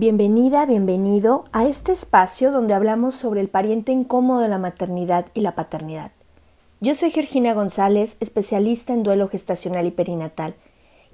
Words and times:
Bienvenida, 0.00 0.64
bienvenido 0.64 1.44
a 1.52 1.66
este 1.66 1.92
espacio 1.92 2.52
donde 2.52 2.72
hablamos 2.72 3.14
sobre 3.14 3.42
el 3.42 3.50
pariente 3.50 3.92
incómodo 3.92 4.40
de 4.40 4.48
la 4.48 4.56
maternidad 4.56 5.26
y 5.34 5.42
la 5.42 5.54
paternidad. 5.54 6.10
Yo 6.80 6.94
soy 6.94 7.10
Georgina 7.10 7.52
González, 7.52 8.16
especialista 8.20 8.94
en 8.94 9.02
duelo 9.02 9.28
gestacional 9.28 9.84
y 9.84 9.90
perinatal, 9.90 10.54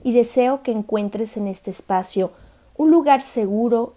y 0.05 0.13
deseo 0.13 0.63
que 0.63 0.71
encuentres 0.71 1.37
en 1.37 1.49
este 1.49 1.73
espacio 1.73 2.31
un 2.77 2.93
lugar 2.93 3.25
seguro 3.25 3.95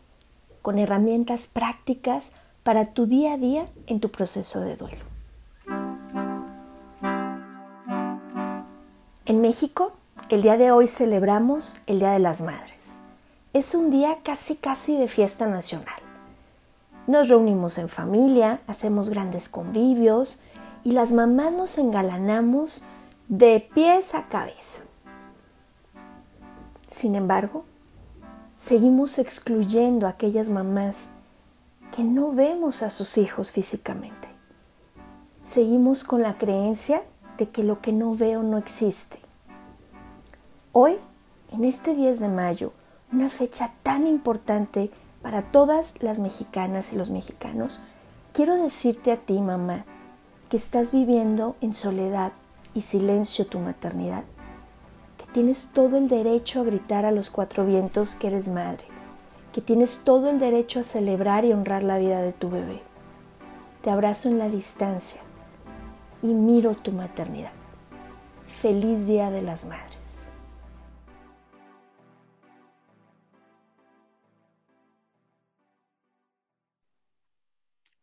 con 0.64 0.80
herramientas 0.80 1.46
prácticas 1.46 2.38
para 2.64 2.92
tu 2.92 3.06
día 3.06 3.34
a 3.34 3.38
día 3.38 3.70
en 3.86 4.00
tu 4.00 4.10
proceso 4.10 4.60
de 4.62 4.76
duelo. 4.76 5.06
En 9.28 9.40
México, 9.40 9.92
el 10.30 10.42
día 10.42 10.58
de 10.58 10.72
hoy 10.72 10.88
celebramos 10.88 11.78
el 11.86 12.00
Día 12.00 12.14
de 12.14 12.20
las 12.20 12.42
Madres. 12.42 12.79
Es 13.52 13.74
un 13.74 13.90
día 13.90 14.20
casi 14.24 14.56
casi 14.56 14.96
de 14.96 15.08
fiesta 15.08 15.48
nacional. 15.48 16.00
Nos 17.08 17.30
reunimos 17.30 17.80
en 17.80 17.90
familia, 17.90 18.62
hacemos 18.68 19.10
grandes 19.10 19.50
convivios 19.50 20.42
y 20.84 20.92
las 20.92 21.12
mamás 21.12 21.52
nos 21.54 21.80
engalanamos 21.80 22.84
de 23.28 23.68
pies 23.74 24.14
a 24.14 24.28
cabeza. 24.30 24.84
Sin 26.92 27.16
embargo, 27.16 27.66
seguimos 28.56 29.18
excluyendo 29.18 30.06
a 30.06 30.12
aquellas 30.12 30.50
mamás 30.50 31.16
que 31.92 32.04
no 32.04 32.32
vemos 32.32 32.84
a 32.84 32.92
sus 32.92 33.18
hijos 33.18 33.52
físicamente. 33.52 34.28
Seguimos 35.42 36.04
con 36.04 36.22
la 36.22 36.38
creencia 36.38 37.02
de 37.40 37.50
que 37.50 37.64
lo 37.64 37.82
que 37.82 37.94
no 37.94 38.14
veo 38.14 38.44
no 38.44 38.60
existe. 38.60 39.18
Hoy, 40.72 40.98
en 41.52 41.64
este 41.64 41.96
10 41.96 42.20
de 42.20 42.28
mayo, 42.28 42.74
una 43.12 43.30
fecha 43.30 43.72
tan 43.84 44.08
importante 44.08 44.92
para 45.22 45.42
todas 45.42 46.02
las 46.02 46.20
mexicanas 46.20 46.94
y 46.94 46.96
los 46.96 47.10
mexicanos, 47.10 47.82
quiero 48.34 48.56
decirte 48.56 49.12
a 49.12 49.18
ti, 49.18 49.40
mamá, 49.40 49.86
que 50.50 50.58
estás 50.58 50.92
viviendo 50.92 51.56
en 51.62 51.74
soledad 51.74 52.32
y 52.74 52.82
silencio 52.82 53.48
tu 53.48 53.60
maternidad, 53.60 54.24
que 55.18 55.26
tienes 55.32 55.72
todo 55.74 55.98
el 55.98 56.08
derecho 56.08 56.62
a 56.62 56.64
gritar 56.64 57.06
a 57.06 57.12
los 57.12 57.30
cuatro 57.30 57.66
vientos 57.66 58.16
que 58.16 58.28
eres 58.28 58.48
madre, 58.48 58.86
que 59.54 59.62
tienes 59.62 60.02
todo 60.04 60.30
el 60.30 60.40
derecho 60.40 60.80
a 60.80 60.84
celebrar 60.84 61.46
y 61.46 61.52
honrar 61.52 61.84
la 61.84 61.98
vida 61.98 62.22
de 62.22 62.34
tu 62.34 62.50
bebé. 62.50 62.82
Te 63.82 63.90
abrazo 63.90 64.30
en 64.30 64.38
la 64.38 64.50
distancia 64.50 65.22
y 66.22 66.28
miro 66.28 66.76
tu 66.76 66.92
maternidad. 66.92 67.52
Feliz 68.62 69.08
Día 69.08 69.32
de 69.32 69.42
las 69.42 69.66
Madres. 69.66 69.89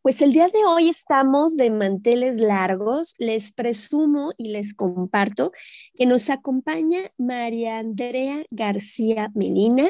Pues 0.07 0.21
el 0.21 0.31
día 0.31 0.47
de 0.47 0.63
hoy 0.63 0.87
estamos 0.87 1.57
de 1.57 1.69
manteles 1.69 2.39
largos. 2.39 3.15
Les 3.19 3.51
presumo 3.51 4.31
y 4.37 4.51
les 4.51 4.73
comparto 4.73 5.51
que 5.95 6.05
nos 6.05 6.29
acompaña 6.29 7.11
María 7.17 7.79
Andrea 7.79 8.45
García 8.49 9.33
Melina. 9.35 9.89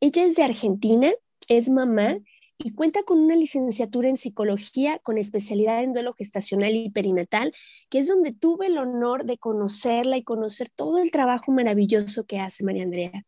Ella 0.00 0.24
es 0.24 0.36
de 0.36 0.42
Argentina, 0.42 1.12
es 1.50 1.68
mamá 1.68 2.16
y 2.56 2.72
cuenta 2.72 3.02
con 3.02 3.20
una 3.20 3.36
licenciatura 3.36 4.08
en 4.08 4.16
psicología 4.16 5.00
con 5.00 5.18
especialidad 5.18 5.84
en 5.84 5.92
duelo 5.92 6.14
gestacional 6.14 6.74
y 6.74 6.88
perinatal, 6.88 7.52
que 7.90 7.98
es 7.98 8.08
donde 8.08 8.32
tuve 8.32 8.68
el 8.68 8.78
honor 8.78 9.26
de 9.26 9.36
conocerla 9.36 10.16
y 10.16 10.24
conocer 10.24 10.70
todo 10.70 10.96
el 10.96 11.10
trabajo 11.10 11.52
maravilloso 11.52 12.24
que 12.24 12.40
hace 12.40 12.64
María 12.64 12.84
Andrea. 12.84 13.26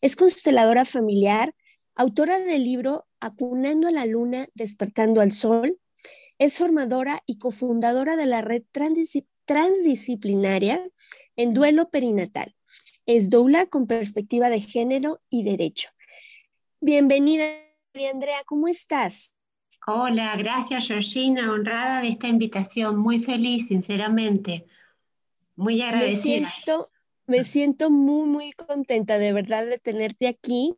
Es 0.00 0.16
consteladora 0.16 0.84
familiar, 0.84 1.54
autora 1.94 2.38
del 2.40 2.64
libro 2.64 3.06
Acunando 3.20 3.88
a 3.88 3.92
la 3.92 4.06
Luna, 4.06 4.48
Despertando 4.54 5.20
al 5.20 5.32
Sol. 5.32 5.78
Es 6.38 6.58
formadora 6.58 7.22
y 7.26 7.38
cofundadora 7.38 8.16
de 8.16 8.26
la 8.26 8.42
red 8.42 8.64
transdisciplinaria 9.44 10.84
en 11.36 11.54
duelo 11.54 11.90
perinatal. 11.90 12.56
Es 13.06 13.30
doula 13.30 13.66
con 13.66 13.86
perspectiva 13.86 14.48
de 14.48 14.60
género 14.60 15.20
y 15.30 15.44
derecho. 15.44 15.90
Bienvenida, 16.80 17.44
María 17.94 18.10
Andrea, 18.10 18.42
¿cómo 18.46 18.66
estás? 18.66 19.36
Hola, 19.86 20.34
gracias 20.36 20.88
Georgina, 20.88 21.52
honrada 21.52 22.00
de 22.00 22.08
esta 22.08 22.26
invitación, 22.26 22.96
muy 22.96 23.22
feliz, 23.22 23.68
sinceramente, 23.68 24.66
muy 25.56 25.82
agradecida. 25.82 26.46
Me 26.46 26.50
siento, 26.50 26.90
me 27.26 27.44
siento 27.44 27.90
muy, 27.90 28.26
muy 28.28 28.52
contenta 28.52 29.18
de 29.18 29.32
verdad 29.32 29.66
de 29.66 29.78
tenerte 29.78 30.26
aquí 30.26 30.74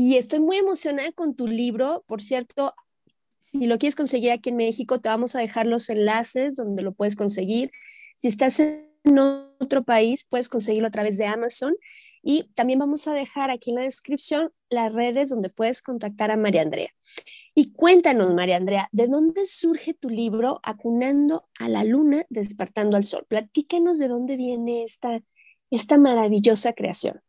y 0.00 0.16
estoy 0.16 0.40
muy 0.40 0.56
emocionada 0.56 1.12
con 1.12 1.36
tu 1.36 1.46
libro. 1.46 2.04
Por 2.06 2.22
cierto, 2.22 2.74
si 3.38 3.66
lo 3.66 3.76
quieres 3.76 3.96
conseguir 3.96 4.32
aquí 4.32 4.48
en 4.48 4.56
México, 4.56 4.98
te 4.98 5.10
vamos 5.10 5.36
a 5.36 5.40
dejar 5.40 5.66
los 5.66 5.90
enlaces 5.90 6.56
donde 6.56 6.82
lo 6.82 6.92
puedes 6.92 7.16
conseguir. 7.16 7.70
Si 8.16 8.28
estás 8.28 8.60
en 8.60 8.88
otro 9.18 9.84
país, 9.84 10.26
puedes 10.30 10.48
conseguirlo 10.48 10.88
a 10.88 10.90
través 10.90 11.18
de 11.18 11.26
Amazon. 11.26 11.76
Y 12.22 12.44
también 12.54 12.78
vamos 12.78 13.08
a 13.08 13.12
dejar 13.12 13.50
aquí 13.50 13.70
en 13.70 13.76
la 13.76 13.82
descripción 13.82 14.50
las 14.70 14.90
redes 14.94 15.28
donde 15.28 15.50
puedes 15.50 15.82
contactar 15.82 16.30
a 16.30 16.38
María 16.38 16.62
Andrea. 16.62 16.88
Y 17.54 17.72
cuéntanos, 17.72 18.32
María 18.32 18.56
Andrea, 18.56 18.88
¿de 18.92 19.06
dónde 19.06 19.44
surge 19.44 19.92
tu 19.92 20.08
libro 20.08 20.60
Acunando 20.62 21.46
a 21.58 21.68
la 21.68 21.84
Luna, 21.84 22.24
Despertando 22.30 22.96
al 22.96 23.04
Sol? 23.04 23.26
Platícanos 23.28 23.98
de 23.98 24.08
dónde 24.08 24.38
viene 24.38 24.82
esta, 24.82 25.20
esta 25.70 25.98
maravillosa 25.98 26.72
creación. 26.72 27.20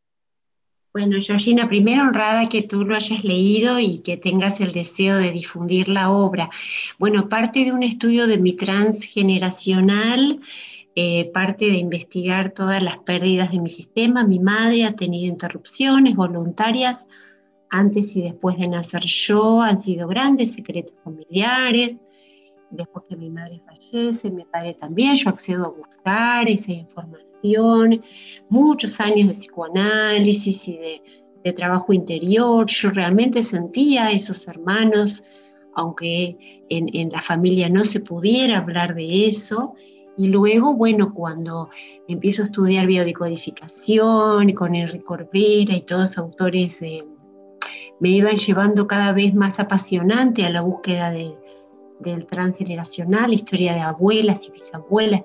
Bueno, 0.94 1.16
Georgina, 1.22 1.70
primero 1.70 2.04
honrada 2.04 2.50
que 2.50 2.64
tú 2.64 2.84
lo 2.84 2.96
hayas 2.96 3.24
leído 3.24 3.80
y 3.80 4.00
que 4.00 4.18
tengas 4.18 4.60
el 4.60 4.74
deseo 4.74 5.18
de 5.20 5.32
difundir 5.32 5.88
la 5.88 6.12
obra. 6.12 6.50
Bueno, 7.00 7.30
parte 7.30 7.64
de 7.64 7.72
un 7.72 7.82
estudio 7.82 8.28
de 8.28 8.38
mi 8.38 8.58
transgeneracional, 8.58 10.42
eh, 10.94 11.32
parte 11.34 11.68
de 11.68 11.78
investigar 11.78 12.52
todas 12.52 12.84
las 12.84 12.98
pérdidas 12.98 13.52
de 13.52 13.62
mi 13.62 13.70
sistema. 13.70 14.26
Mi 14.26 14.40
madre 14.40 14.84
ha 14.84 14.94
tenido 14.94 15.32
interrupciones 15.32 16.14
voluntarias 16.14 17.06
antes 17.70 18.14
y 18.18 18.24
después 18.24 18.58
de 18.58 18.68
nacer 18.68 19.04
yo, 19.06 19.62
han 19.62 19.80
sido 19.80 20.10
grandes 20.10 20.52
secretos 20.52 20.94
familiares. 21.06 21.96
Después 22.70 23.06
que 23.08 23.16
mi 23.16 23.30
madre 23.30 23.62
fallece, 23.66 24.30
mi 24.30 24.44
padre 24.44 24.74
también, 24.74 25.16
yo 25.16 25.30
accedo 25.30 25.68
a 25.68 25.70
buscar 25.70 26.50
esa 26.50 26.74
información, 26.74 27.31
muchos 28.50 29.00
años 29.00 29.30
de 29.30 29.34
psicoanálisis 29.34 30.68
y 30.68 30.80
de 31.44 31.54
trabajo 31.54 31.94
interior. 31.94 32.66
Yo 32.68 32.90
realmente 32.92 33.44
sentía 33.44 34.08
a 34.08 34.12
esos 34.12 34.48
hermanos, 34.48 35.24
aunque 35.76 36.64
en, 36.70 36.90
en 36.96 37.10
la 37.10 37.22
familia 37.22 37.70
no 37.70 37.86
se 37.86 38.00
pudiera 38.00 38.60
hablar 38.60 38.96
de 38.96 39.28
eso. 39.28 39.74
Y 40.18 40.28
luego, 40.28 40.76
bueno, 40.76 41.14
cuando 41.14 41.70
empiezo 42.08 42.44
a 42.44 42.46
estudiar 42.46 42.86
biodecodificación 42.86 44.52
con 44.54 44.76
Enrique 44.76 45.04
Corbera 45.04 45.76
y 45.76 45.82
todos 45.82 46.18
autores 46.18 46.78
me 48.00 48.10
iban 48.10 48.36
llevando 48.38 48.88
cada 48.88 49.14
vez 49.14 49.34
más 49.34 49.60
apasionante 49.60 50.44
a 50.44 50.50
la 50.50 50.62
búsqueda 50.62 51.12
de, 51.12 51.36
del 52.02 52.26
transgeneracional, 52.26 53.34
historia 53.34 53.74
de 53.74 53.82
abuelas 53.82 54.48
y 54.48 54.52
bisabuelas. 54.52 55.22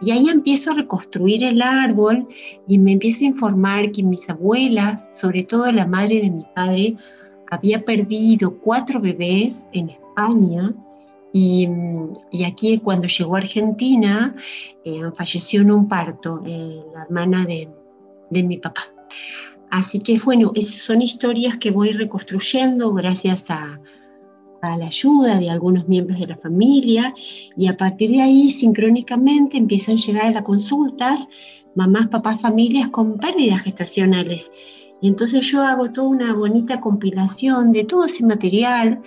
Y 0.00 0.10
ahí 0.10 0.28
empiezo 0.28 0.70
a 0.70 0.74
reconstruir 0.74 1.44
el 1.44 1.62
árbol 1.62 2.26
y 2.66 2.78
me 2.78 2.92
empiezo 2.92 3.24
a 3.24 3.28
informar 3.28 3.92
que 3.92 4.02
mis 4.02 4.28
abuelas, 4.28 5.02
sobre 5.18 5.44
todo 5.44 5.70
la 5.72 5.86
madre 5.86 6.20
de 6.20 6.30
mi 6.30 6.44
padre, 6.54 6.96
había 7.50 7.84
perdido 7.84 8.58
cuatro 8.58 9.00
bebés 9.00 9.62
en 9.72 9.90
España 9.90 10.72
y, 11.32 11.68
aquí 12.44 12.78
cuando 12.78 13.06
llegó 13.06 13.36
a 13.36 13.40
Argentina 13.40 14.34
eh, 14.84 15.02
falleció 15.16 15.60
en 15.60 15.70
un 15.70 15.88
parto 15.88 16.42
eh, 16.44 16.82
la 16.94 17.04
hermana 17.04 17.44
de, 17.44 17.68
de, 18.30 18.42
mi 18.42 18.58
papá. 18.58 18.86
Así 19.70 20.00
que 20.00 20.18
bueno, 20.18 20.52
son 20.62 21.02
historias 21.02 21.58
que 21.58 21.70
voy 21.70 21.92
reconstruyendo 21.92 22.92
gracias 22.92 23.48
a, 23.50 23.80
a 24.62 24.76
la 24.76 24.86
ayuda 24.86 25.38
de 25.38 25.50
algunos 25.50 25.88
miembros 25.88 26.18
de 26.18 26.26
la 26.26 26.36
familia 26.36 27.14
y 27.56 27.66
a 27.66 27.76
partir 27.76 28.10
de 28.10 28.22
ahí 28.22 28.50
sincrónicamente 28.50 29.56
empiezan 29.56 29.96
a 29.96 29.98
llegar 29.98 30.26
a 30.26 30.30
las 30.30 30.42
consultas 30.42 31.26
mamás, 31.74 32.08
papás, 32.08 32.40
familias 32.40 32.88
con 32.88 33.18
pérdidas 33.18 33.62
gestacionales. 33.62 34.50
Y 35.00 35.08
entonces 35.08 35.44
yo 35.50 35.62
hago 35.62 35.90
toda 35.90 36.08
una 36.08 36.34
bonita 36.34 36.80
compilación 36.80 37.72
de 37.72 37.84
todo 37.84 38.04
ese 38.04 38.24
material, 38.24 39.02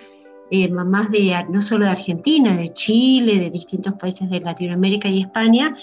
eh, 0.49 0.69
mamás 0.69 1.11
de 1.11 1.33
no 1.49 1.61
solo 1.61 1.85
de 1.85 1.91
Argentina, 1.91 2.55
de 2.55 2.73
Chile, 2.73 3.39
de 3.39 3.49
distintos 3.49 3.93
países 3.93 4.29
de 4.29 4.39
Latinoamérica 4.39 5.07
y 5.09 5.21
España, 5.21 5.75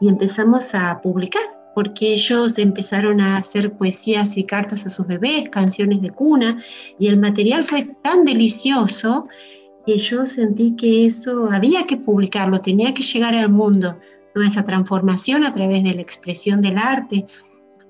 y 0.00 0.08
empezamos 0.08 0.74
a 0.74 1.00
publicar 1.02 1.57
porque 1.78 2.14
ellos 2.14 2.58
empezaron 2.58 3.20
a 3.20 3.36
hacer 3.36 3.70
poesías 3.74 4.36
y 4.36 4.42
cartas 4.42 4.84
a 4.84 4.90
sus 4.90 5.06
bebés, 5.06 5.48
canciones 5.48 6.02
de 6.02 6.10
cuna, 6.10 6.58
y 6.98 7.06
el 7.06 7.20
material 7.20 7.66
fue 7.66 7.94
tan 8.02 8.24
delicioso 8.24 9.28
que 9.86 9.96
yo 9.96 10.26
sentí 10.26 10.74
que 10.74 11.06
eso 11.06 11.48
había 11.52 11.86
que 11.86 11.96
publicarlo, 11.96 12.62
tenía 12.62 12.94
que 12.94 13.04
llegar 13.04 13.36
al 13.36 13.50
mundo, 13.50 13.96
toda 14.34 14.48
esa 14.48 14.64
transformación 14.64 15.44
a 15.44 15.54
través 15.54 15.84
de 15.84 15.94
la 15.94 16.02
expresión 16.02 16.62
del 16.62 16.78
arte. 16.78 17.26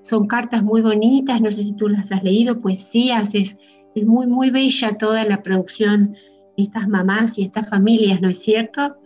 Son 0.03 0.27
cartas 0.27 0.61
muy 0.61 0.81
bonitas, 0.81 1.41
no 1.41 1.49
sé 1.49 1.63
si 1.63 1.75
tú 1.75 1.89
las 1.89 2.11
has 2.11 2.23
leído, 2.23 2.61
poesías, 2.61 3.33
es, 3.33 3.57
es 3.95 4.05
muy, 4.05 4.27
muy 4.27 4.51
bella 4.51 4.99
toda 4.99 5.25
la 5.25 5.41
producción 5.41 6.13
de 6.55 6.63
estas 6.65 6.87
mamás 6.87 7.39
y 7.39 7.45
estas 7.45 7.67
familias, 7.67 8.21
¿no 8.21 8.29
es 8.29 8.37
cierto, 8.37 8.97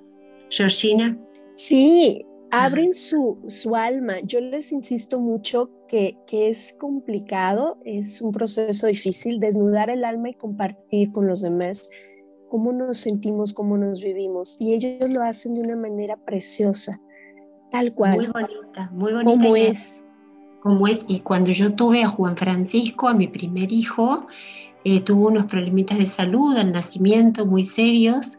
Georgina? 0.49 1.17
Sí, 1.51 2.25
abren 2.53 2.93
su, 2.93 3.39
su, 3.47 3.75
alma. 3.75 4.15
Yo 4.23 4.39
les 4.39 4.71
insisto 4.71 5.19
mucho 5.19 5.69
que, 5.87 6.17
que, 6.27 6.49
es 6.49 6.75
complicado, 6.79 7.79
es 7.83 8.21
un 8.21 8.31
proceso 8.31 8.87
difícil, 8.87 9.39
desnudar 9.39 9.89
el 9.89 10.05
alma 10.05 10.29
y 10.29 10.33
compartir 10.35 11.11
con 11.11 11.27
los 11.27 11.41
demás 11.41 11.89
cómo 12.53 12.71
nos 12.71 12.99
sentimos, 12.99 13.51
cómo 13.51 13.79
nos 13.79 13.99
vivimos. 13.99 14.55
Y 14.59 14.75
ellos 14.75 15.09
lo 15.09 15.23
hacen 15.23 15.55
de 15.55 15.61
una 15.61 15.75
manera 15.75 16.17
preciosa, 16.17 17.01
tal 17.71 17.95
cual. 17.95 18.17
Muy 18.17 18.27
bonita, 18.27 18.91
muy 18.93 19.11
bonita. 19.11 19.31
Como 19.31 19.55
es. 19.55 20.05
Como 20.61 20.87
es. 20.87 21.03
Y 21.07 21.21
cuando 21.21 21.51
yo 21.51 21.73
tuve 21.73 22.03
a 22.03 22.09
Juan 22.09 22.37
Francisco, 22.37 23.07
a 23.07 23.15
mi 23.15 23.27
primer 23.27 23.71
hijo, 23.71 24.27
eh, 24.83 25.01
tuvo 25.01 25.29
unos 25.29 25.47
problemitas 25.47 25.97
de 25.97 26.05
salud 26.05 26.55
al 26.55 26.71
nacimiento 26.71 27.47
muy 27.47 27.65
serios 27.65 28.37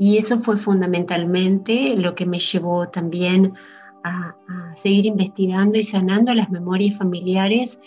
y 0.00 0.16
eso 0.16 0.40
fue 0.40 0.56
fundamentalmente 0.56 1.94
lo 1.94 2.14
que 2.14 2.24
me 2.24 2.38
llevó 2.38 2.88
también 2.88 3.52
a, 4.02 4.34
seguir 4.82 5.04
investigando 5.04 5.76
y 5.76 5.84
sanando 5.84 6.32
las 6.32 6.48
memorias 6.48 6.96
familiares. 6.96 7.78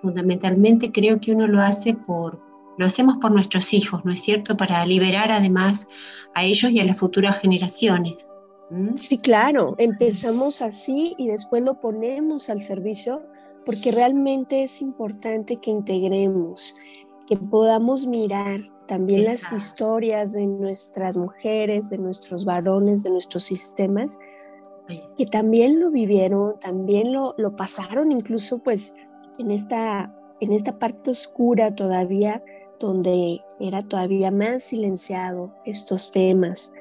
Fundamentalmente 0.00 0.90
creo 0.90 1.20
que 1.20 1.32
uno 1.32 1.46
lo 1.46 1.60
hace 1.60 1.92
por, 1.92 2.40
lo 2.78 2.86
hacemos 2.86 3.18
por 3.20 3.32
nuestros 3.32 3.74
hijos, 3.74 4.02
¿no 4.02 4.12
es 4.12 4.22
cierto? 4.22 4.56
Para 4.56 4.86
liberar 4.86 5.30
además 5.30 5.86
a 6.34 6.42
ellos 6.42 6.72
y 6.72 6.80
a 6.80 6.86
las 6.86 6.96
futuras 6.96 7.38
generaciones. 7.42 8.14
¿Mm? 8.70 8.94
Sí, 8.94 9.18
claro, 9.18 9.74
empezamos 9.76 10.62
así 10.62 11.14
y 11.18 11.28
después 11.28 11.62
lo 11.62 11.80
ponemos 11.80 12.48
al 12.48 12.60
servicio 12.60 13.26
porque 13.66 13.92
realmente 13.92 14.62
es 14.62 14.80
importante 14.80 15.58
que 15.58 15.70
integremos, 15.70 16.76
que 17.32 17.38
podamos 17.38 18.06
mirar 18.06 18.60
también 18.86 19.24
las 19.24 19.50
historias 19.54 20.34
de 20.34 20.46
nuestras 20.46 21.16
mujeres, 21.16 21.88
de 21.88 21.96
nuestros 21.96 22.44
varones, 22.44 23.04
de 23.04 23.10
nuestros 23.10 23.42
sistemas, 23.44 24.18
que 25.16 25.24
también 25.24 25.80
lo 25.80 25.90
vivieron, 25.90 26.60
también 26.60 27.10
lo, 27.10 27.34
lo 27.38 27.56
pasaron, 27.56 28.12
incluso 28.12 28.58
pues 28.58 28.92
en 29.38 29.50
esta, 29.50 30.14
en 30.40 30.52
esta 30.52 30.78
parte 30.78 31.10
oscura 31.10 31.74
todavía, 31.74 32.44
donde 32.78 33.40
era 33.58 33.80
todavía 33.80 34.30
más 34.30 34.62
silenciado 34.62 35.54
estos 35.64 36.12
temas. 36.12 36.74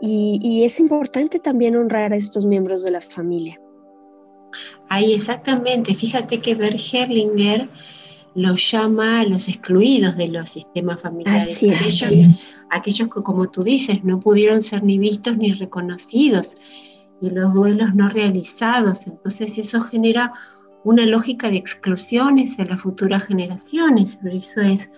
Y, 0.00 0.40
y 0.42 0.64
es 0.64 0.80
importante 0.80 1.38
también 1.38 1.76
honrar 1.76 2.12
a 2.12 2.16
estos 2.16 2.46
miembros 2.46 2.82
de 2.82 2.90
la 2.90 3.00
familia. 3.00 3.60
Ahí 4.88 5.14
exactamente, 5.14 5.94
fíjate 5.94 6.40
que 6.40 6.56
Bert 6.56 6.80
Herlinger 6.92 7.70
los 8.34 8.70
llama 8.70 9.20
a 9.20 9.24
los 9.24 9.48
excluidos 9.48 10.16
de 10.16 10.28
los 10.28 10.50
sistemas 10.50 11.00
familiares. 11.00 11.62
Aquellos, 12.70 13.08
que, 13.08 13.22
como 13.22 13.48
tú 13.50 13.62
dices, 13.62 14.02
no 14.02 14.20
pudieron 14.20 14.62
ser 14.62 14.82
ni 14.82 14.98
vistos 14.98 15.36
ni 15.36 15.52
reconocidos 15.52 16.56
y 17.20 17.30
los 17.30 17.54
duelos 17.54 17.94
no 17.94 18.08
realizados. 18.08 19.06
Entonces 19.06 19.56
eso 19.58 19.80
genera 19.82 20.32
una 20.82 21.06
lógica 21.06 21.50
de 21.50 21.56
exclusiones 21.56 22.58
en 22.58 22.68
las 22.68 22.80
futuras 22.80 23.24
generaciones. 23.24 24.16
Por 24.16 24.32
eso 24.32 24.60
es 24.60 24.90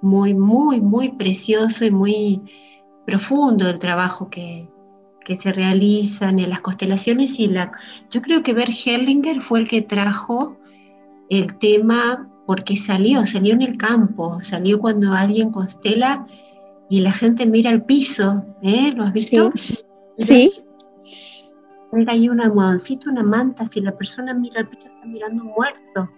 muy, 0.00 0.34
muy, 0.34 0.80
muy 0.80 1.10
precioso 1.10 1.84
y 1.84 1.90
muy 1.90 2.42
profundo 3.04 3.68
el 3.68 3.78
trabajo 3.78 4.30
que, 4.30 4.68
que 5.24 5.36
se 5.36 5.52
realizan 5.52 6.38
en 6.38 6.50
las 6.50 6.60
constelaciones 6.60 7.38
y 7.38 7.48
la 7.48 7.72
yo 8.10 8.22
creo 8.22 8.42
que 8.42 8.54
Bert 8.54 8.72
Hellinger 8.84 9.42
fue 9.42 9.60
el 9.60 9.68
que 9.68 9.82
trajo 9.82 10.56
el 11.28 11.58
tema 11.58 12.29
porque 12.50 12.76
salió, 12.76 13.24
salió 13.26 13.54
en 13.54 13.62
el 13.62 13.76
campo, 13.76 14.40
salió 14.42 14.80
cuando 14.80 15.12
alguien 15.12 15.52
constela 15.52 16.26
y 16.88 16.98
la 17.00 17.12
gente 17.12 17.46
mira 17.46 17.70
al 17.70 17.84
piso, 17.84 18.44
¿eh? 18.60 18.90
¿Lo 18.92 19.04
has 19.04 19.12
visto? 19.12 19.52
Sí. 19.54 19.78
sí. 20.98 21.44
Hay 22.08 22.28
un 22.28 22.40
almohadoncito, 22.40 23.08
una 23.08 23.22
manta, 23.22 23.68
si 23.68 23.80
la 23.80 23.96
persona 23.96 24.34
mira 24.34 24.62
al 24.62 24.68
piso 24.68 24.88
está 24.88 25.06
mirando 25.06 25.44
muerto. 25.44 26.10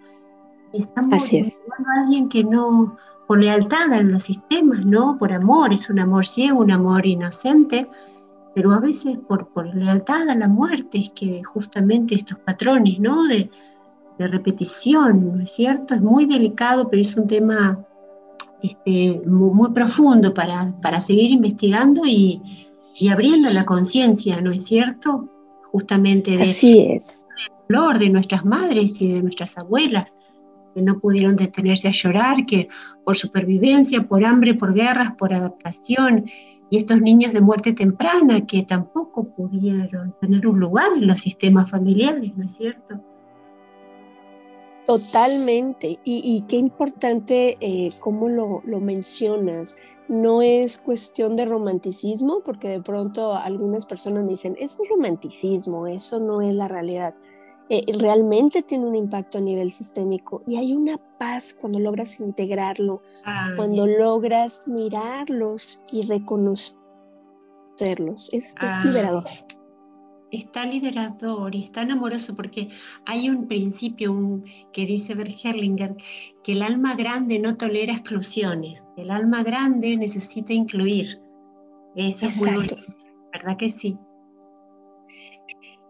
Estamos 0.73 1.12
Así 1.12 1.37
es. 1.37 1.62
a 1.68 2.00
alguien 2.00 2.30
que 2.30 2.42
no, 2.45 2.97
por 3.28 3.38
lealtad 3.38 3.92
en 3.92 4.12
los 4.12 4.23
sistemas, 4.23 4.87
¿no? 4.87 5.18
Por 5.18 5.35
amor, 5.35 5.75
es 5.75 5.90
un 5.90 5.99
amor 5.99 6.26
ciego, 6.26 6.61
un 6.61 6.71
amor 6.71 7.04
inocente, 7.04 7.87
pero 8.54 8.73
a 8.73 8.80
veces 8.80 9.18
por, 9.28 9.49
por 9.49 9.66
lealtad 9.75 10.30
a 10.30 10.35
la 10.35 10.49
muerte 10.49 10.97
es 10.97 11.11
que 11.11 11.42
justamente 11.42 12.14
estos 12.14 12.38
patrones, 12.38 12.99
¿no? 13.00 13.25
De, 13.25 13.50
de 14.19 14.28
repetición, 14.28 15.38
¿no 15.38 15.42
es 15.42 15.52
cierto? 15.52 15.95
Es 15.95 16.00
muy 16.00 16.26
delicado, 16.26 16.88
pero 16.88 17.02
es 17.02 17.16
un 17.16 17.26
tema 17.26 17.85
este, 18.62 19.21
muy, 19.26 19.71
profundo 19.73 20.33
para, 20.33 20.75
para, 20.81 21.02
seguir 21.02 21.31
investigando 21.31 22.02
y, 22.04 22.40
y 22.95 23.09
abriendo 23.09 23.50
la 23.50 23.64
conciencia, 23.64 24.40
¿no 24.40 24.52
es 24.52 24.64
cierto? 24.64 25.28
Justamente 25.71 26.33
de, 26.33 26.42
Así 26.42 26.81
es. 26.81 27.26
del 27.37 27.76
dolor 27.76 27.99
de 27.99 28.11
nuestras 28.11 28.45
madres 28.45 28.92
y 29.00 29.12
de 29.12 29.23
nuestras 29.23 29.57
abuelas, 29.57 30.12
que 30.75 30.83
no 30.83 30.99
pudieron 31.00 31.37
detenerse 31.37 31.88
a 31.88 31.92
llorar, 31.92 32.47
que 32.47 32.69
por 33.04 33.16
supervivencia, 33.16 34.02
por 34.07 34.25
hambre, 34.25 34.54
por 34.54 34.75
guerras, 34.75 35.14
por 35.19 35.35
adaptación, 35.35 36.26
y 36.71 36.78
estos 36.78 37.02
niños 37.02 37.35
de 37.35 37.42
muerte 37.42 37.75
temprana 37.75 38.47
que 38.47 38.62
tampoco 38.62 39.28
pudieron 39.35 40.14
tener 40.23 40.47
un 40.47 40.59
lugar 40.59 40.92
en 40.97 41.07
los 41.07 41.21
sistemas 41.21 41.71
familiares, 41.71 42.33
¿no 42.35 42.47
es 42.47 42.54
cierto? 42.54 43.12
Totalmente. 44.86 46.00
Y, 46.04 46.44
qué 46.48 46.56
importante 46.56 47.56
eh, 47.60 47.92
cómo 48.00 48.28
lo, 48.28 48.62
mencionas. 48.80 49.76
No 50.08 50.42
es 50.42 50.78
cuestión 50.80 51.36
de 51.36 51.44
romanticismo, 51.44 52.42
porque 52.44 52.68
de 52.68 52.82
pronto 52.82 53.34
algunas 53.34 53.86
personas 53.86 54.24
me 54.24 54.30
dicen, 54.30 54.56
eso 54.58 54.82
es 54.82 54.88
romanticismo, 54.88 55.86
eso 55.86 56.18
no 56.18 56.42
es 56.42 56.52
la 56.54 56.68
realidad. 56.68 57.14
Eh, 57.68 57.84
realmente 57.98 58.62
tiene 58.62 58.86
un 58.86 58.96
impacto 58.96 59.38
a 59.38 59.40
nivel 59.40 59.70
sistémico 59.70 60.42
y 60.46 60.56
hay 60.56 60.74
una 60.74 60.98
paz 61.18 61.56
cuando 61.58 61.78
logras 61.78 62.20
integrarlo, 62.20 63.00
cuando 63.56 63.86
logras 63.86 64.66
mirarlos 64.66 65.80
y 65.90 66.02
reconocerlos. 66.02 66.78
Es, 68.32 68.54
es 68.60 68.84
liberador. 68.84 69.24
Es 70.32 70.50
tan 70.50 70.70
liberador 70.70 71.54
y 71.54 71.64
es 71.64 71.72
tan 71.72 71.90
amoroso 71.90 72.34
porque 72.34 72.68
hay 73.04 73.28
un 73.28 73.46
principio 73.46 74.12
un, 74.12 74.44
que 74.72 74.86
dice 74.86 75.14
Bert 75.14 75.36
Herlinger 75.44 75.94
que 76.42 76.52
el 76.52 76.62
alma 76.62 76.96
grande 76.96 77.38
no 77.38 77.56
tolera 77.56 77.92
exclusiones, 77.92 78.82
el 78.96 79.10
alma 79.10 79.42
grande 79.44 79.96
necesita 79.96 80.54
incluir. 80.54 81.20
Eso 81.94 82.26
es 82.26 82.40
muy 82.40 82.66
¿verdad 83.32 83.56
que 83.58 83.72
sí? 83.72 83.98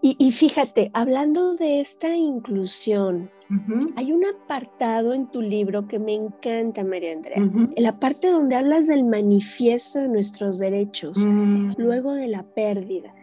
Y, 0.04 0.32
fíjate, 0.32 0.90
hablando 0.94 1.54
de 1.54 1.78
esta 1.78 2.16
inclusión, 2.16 3.30
hay 3.94 4.10
un 4.10 4.24
apartado 4.26 5.14
en 5.14 5.30
tu 5.30 5.40
libro 5.40 5.86
que 5.86 6.00
me 6.00 6.12
encanta, 6.12 6.82
María 6.82 7.12
Andrea. 7.12 7.36
En 7.36 7.72
la 7.76 8.00
parte 8.00 8.32
donde 8.32 8.56
hablas 8.56 8.88
del 8.88 9.04
manifiesto 9.04 10.00
de 10.00 10.08
nuestros 10.08 10.58
derechos, 10.58 11.24
mm. 11.24 11.74
luego 11.76 12.16
de 12.16 12.26
la 12.26 12.42
pérdida. 12.42 13.14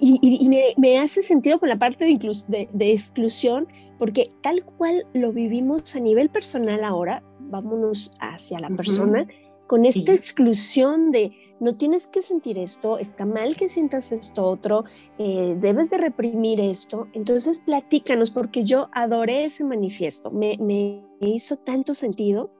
Y, 0.00 0.48
me, 0.76 0.98
hace 0.98 1.22
sentido 1.22 1.58
con 1.58 1.68
la 1.68 1.78
parte 1.78 2.04
de, 2.04 2.68
de, 2.72 2.92
exclusión, 2.92 3.68
porque 3.98 4.32
tal 4.42 4.64
cual 4.64 5.06
lo 5.12 5.32
vivimos 5.32 5.94
a 5.96 6.00
nivel 6.00 6.30
personal 6.30 6.84
ahora, 6.84 7.22
vámonos 7.40 8.12
hacia 8.20 8.58
la 8.58 8.70
persona, 8.70 9.26
con 9.66 9.86
esta 9.86 10.12
exclusión 10.12 11.10
de 11.10 11.32
no 11.60 11.76
tienes 11.76 12.08
que 12.08 12.22
sentir 12.22 12.58
esto, 12.58 12.98
está 12.98 13.24
mal 13.24 13.54
que 13.54 13.68
sientas 13.68 14.10
esto 14.10 14.44
otro, 14.44 14.84
eh, 15.18 15.56
debes 15.60 15.90
de 15.90 15.98
reprimir 15.98 16.60
esto. 16.60 17.06
Entonces 17.12 17.62
platícanos, 17.64 18.32
porque 18.32 18.64
yo 18.64 18.88
adoré 18.92 19.44
ese 19.44 19.64
manifiesto, 19.64 20.32
me, 20.32 20.58
me 20.58 21.04
hizo 21.20 21.56
tanto 21.56 21.94
sentido. 21.94 22.50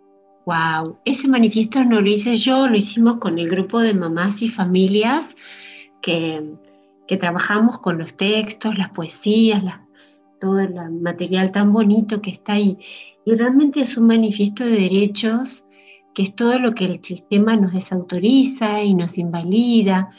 Wow, 0.47 0.99
ese 1.05 1.27
manifiesto 1.27 1.85
no 1.85 2.01
lo 2.01 2.09
hice 2.09 2.37
yo, 2.37 2.69
lo 2.69 2.77
hicimos 2.77 3.19
con 3.19 3.39
el 3.39 3.49
grupo 3.51 3.81
de 3.81 3.93
mamás 3.93 4.41
y 4.41 4.49
familias 4.49 5.35
que, 6.01 6.55
que 7.07 7.17
trabajamos 7.17 7.79
con 7.79 7.99
los 7.99 8.17
textos, 8.17 8.77
las 8.79 8.91
poesías, 8.91 9.63
todo 10.41 10.61
el 10.61 10.75
material 11.01 11.53
tan 11.53 11.73
bonito 11.73 12.21
que 12.21 12.31
está 12.31 12.55
ahí. 12.55 12.79
Y 13.25 13.35
realmente 13.35 13.81
es 13.81 13.97
un 13.97 14.07
manifiesto 14.09 14.65
de 14.65 14.73
derechos 14.73 15.65
que 16.15 16.23
es 16.23 16.35
todo 16.35 16.59
lo 16.59 16.75
que 16.75 16.85
el 16.85 17.05
sistema 17.05 17.57
nos 17.57 17.73
desautoriza 17.73 18.83
y 18.83 18.95
nos 18.95 19.19
invalida. 19.19 20.11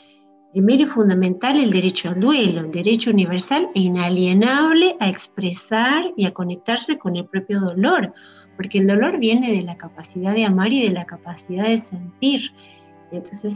Primero 0.52 0.84
y 0.84 0.86
fundamental 0.86 1.60
el 1.60 1.72
derecho 1.72 2.10
al 2.10 2.20
duelo, 2.20 2.62
el 2.62 2.72
derecho 2.72 3.12
universal 3.12 3.70
e 3.76 3.82
inalienable 3.82 4.96
a 5.00 5.10
expresar 5.10 6.04
y 6.16 6.26
a 6.26 6.34
conectarse 6.34 6.98
con 6.98 7.16
el 7.16 7.26
propio 7.26 7.60
dolor, 7.60 8.14
porque 8.56 8.80
el 8.80 8.88
dolor 8.88 9.20
viene 9.20 9.52
de 9.52 9.64
la 9.64 9.78
capacidad 9.78 10.34
de 10.34 10.46
amar 10.46 10.72
y 10.72 10.84
de 10.84 10.92
la 10.92 11.06
capacidad 11.06 11.68
de 11.68 11.80
sentir. 11.80 12.52
Entonces, 13.12 13.56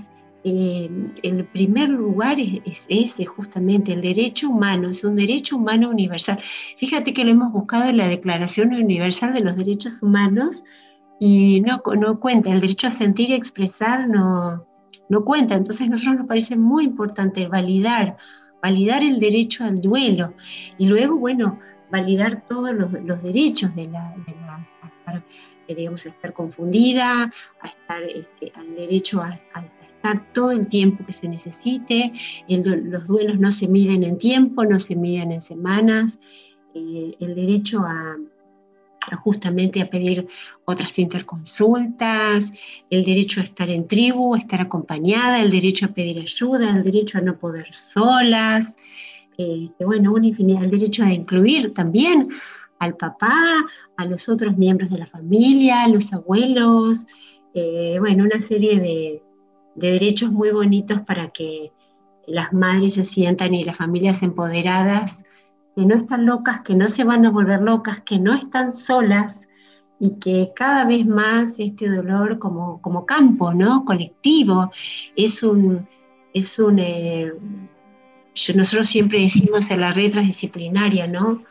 el 0.50 1.46
primer 1.46 1.89
lugar 1.89 2.39
es, 2.39 2.62
es, 2.66 2.82
ese, 2.88 3.25
justamente, 3.25 3.94
el 3.94 4.01
derecho 4.01 4.50
humano, 4.50 4.89
es 4.89 5.04
un 5.04 5.16
derecho 5.16 5.58
humano 5.58 5.89
universal. 5.89 6.39
Fíjate 6.77 7.13
que 7.13 7.24
lo 7.24 7.32
hemos 7.32 7.51
buscado 7.51 7.89
en 7.89 7.98
la 7.98 8.08
Declaración 8.08 8.74
Universal 8.74 9.34
de 9.34 9.42
los 9.42 9.56
Derechos 9.56 10.01
Humanos, 10.01 10.63
y 11.20 11.62
no, 11.62 11.82
no 11.98 12.20
cuenta, 12.20 12.51
el 12.51 12.62
derecho 12.62 12.88
a 12.88 12.92
sentir 12.92 13.30
y 13.32 13.34
expresar 13.34 14.08
no, 14.08 14.66
no 15.10 15.25
cuenta. 15.25 15.56
Entonces 15.56 15.88
a 15.88 15.89
nosotros 15.89 16.18
nos 16.18 16.27
parece 16.27 16.56
muy 16.56 16.86
importante 16.86 17.48
validar, 17.48 18.18
validar 18.62 19.04
el 19.04 19.20
derecho 19.20 19.63
al 19.63 19.82
duelo 19.82 20.34
y 20.77 20.88
luego, 20.88 21.18
bueno, 21.18 21.60
validar 21.92 22.44
todos 22.48 22.74
los, 22.74 22.92
derechos 23.24 23.74
de 23.75 23.88
la, 23.88 24.13
a 24.82 24.88
estar, 24.88 25.24
eh, 25.68 25.75
digamos, 25.75 26.06
a 26.06 26.10
estar 26.10 26.34
confundida, 26.34 27.32
a 27.62 27.68
estar, 27.68 28.04
este, 28.04 28.51
al 28.56 28.75
derecho 28.75 29.22
a, 29.22 29.39
estar 29.98 30.32
todo 30.34 30.51
el 30.51 30.68
tiempo 30.68 31.06
que 31.06 31.13
se 31.13 31.27
necesite. 31.27 32.13
los 32.48 33.08
duelos 33.08 33.39
no 33.39 33.51
se 33.51 33.68
miden 33.68 34.04
en 34.04 34.18
tiempo, 34.18 34.63
no 34.63 34.80
se 34.80 34.96
miden 34.96 35.32
en 35.32 35.42
semanas. 35.42 36.18
Eh, 36.74 37.16
el 37.20 37.36
derecho 37.36 37.80
a, 37.80 38.18
justamente 39.16 39.82
a 39.82 39.89
pedir 39.89 40.27
otras 40.66 40.98
interconsultas, 41.00 42.51
el 42.89 43.04
derecho 43.04 43.42
a 43.42 43.44
estar 43.44 43.70
en 43.70 43.88
tribu, 43.88 44.36
a 44.36 44.39
estar 44.39 44.62
acompañada, 44.62 45.42
el 45.42 45.51
derecho 45.51 45.88
a 45.88 45.89
pedir 45.89 46.20
ayuda, 46.20 46.75
el 46.77 46.84
derecho 46.84 47.18
a 47.18 47.22
no 47.22 47.38
poder 47.38 47.74
solas, 47.74 48.75
eh, 49.38 49.70
bueno, 49.80 50.13
una 50.13 50.27
infinidad, 50.27 50.63
el 50.63 50.72
derecho 50.72 51.04
a 51.04 51.13
incluir 51.13 51.74
también 51.74 52.30
al 52.80 52.96
papá, 52.98 53.34
a 53.96 54.06
los 54.06 54.30
otros 54.30 54.58
miembros 54.58 54.89
de 54.89 55.00
la 55.00 55.08
familia, 55.08 55.84
a 55.84 55.88
los 55.88 56.12
abuelos, 56.12 57.06
eh, 57.54 57.98
bueno, 58.00 58.24
una 58.24 58.42
serie 58.42 58.80
de, 58.80 59.22
de 59.77 59.91
derechos 59.91 60.31
muy 60.31 60.51
bonitos 60.51 61.01
para 61.01 61.29
que 61.29 61.72
las 62.27 62.51
madres 62.51 62.96
se 62.96 63.05
sientan 63.05 63.53
y 63.53 63.63
las 63.63 63.77
familias 63.77 64.22
empoderadas 64.22 65.24
que 65.75 65.86
no 65.86 65.96
están 65.96 66.25
locas, 66.25 66.62
que 66.62 66.75
no 66.75 66.88
se 66.88 67.03
van 67.03 67.25
a 67.25 67.29
volver 67.29 67.62
locas, 67.62 68.01
que 68.01 68.19
no 68.19 68.34
están 68.34 68.72
solas 68.72 69.48
y 70.00 70.19
que 70.19 70.51
cada 70.55 70.86
vez 70.86 71.05
más 71.05 71.55
este 71.60 71.88
dolor 71.88 72.39
como, 72.39 72.81
como 72.81 73.05
campo, 73.05 73.53
¿no? 73.53 73.86
Colectivo, 73.86 74.72
es 75.15 75.43
un, 75.43 75.88
es 76.34 76.60
un 76.60 76.79
eh, 76.79 77.31
nosotros 78.55 78.89
siempre 78.89 79.22
decimos 79.22 79.69
en 79.72 79.81
la 79.81 79.93
red 79.93 80.12
transdisciplinaria, 80.12 81.07
¿no? 81.07 81.43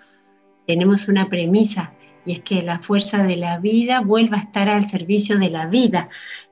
Tenemos 0.66 1.08
una 1.08 1.28
premisa 1.28 1.92
y 2.24 2.32
es 2.32 2.40
que 2.40 2.62
la 2.62 2.80
fuerza 2.80 3.22
de 3.22 3.36
la 3.36 3.58
vida 3.58 4.00
vuelva 4.00 4.38
a 4.38 4.40
estar 4.40 4.68
al 4.68 4.86
servicio 4.86 5.38
de 5.38 5.50
la 5.50 5.66
vida. 5.66 6.08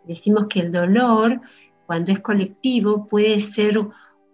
Decimos 0.06 0.46
que 0.48 0.60
el 0.60 0.72
dolor, 0.72 1.40
cuando 1.86 2.12
es 2.12 2.20
colectivo, 2.20 3.06
puede 3.06 3.40
ser 3.40 3.78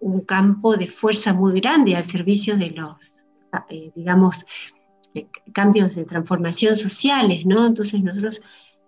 un 0.00 0.20
campo 0.22 0.76
de 0.76 0.88
fuerza 0.88 1.32
muy 1.32 1.60
grande 1.60 1.94
al 1.96 2.04
servicio 2.04 2.56
de 2.56 2.70
los 2.70 2.96
eh, 3.68 3.90
digamos, 3.94 4.44
eh, 5.14 5.26
cambios 5.52 5.96
de 5.96 6.04
transformación 6.04 6.76
sociales, 6.76 7.44
¿no? 7.44 7.66
Entonces 7.66 8.02
nosotros 8.02 8.40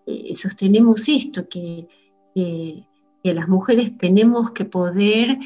eh, 0.06 0.34
sostenemos 0.36 1.08
esto, 1.08 1.48
que, 1.48 1.88
que, 2.34 2.84
las 3.24 3.48
mujeres 3.48 3.96
tenemos 3.98 4.50
que 4.50 4.64
poder 4.64 5.38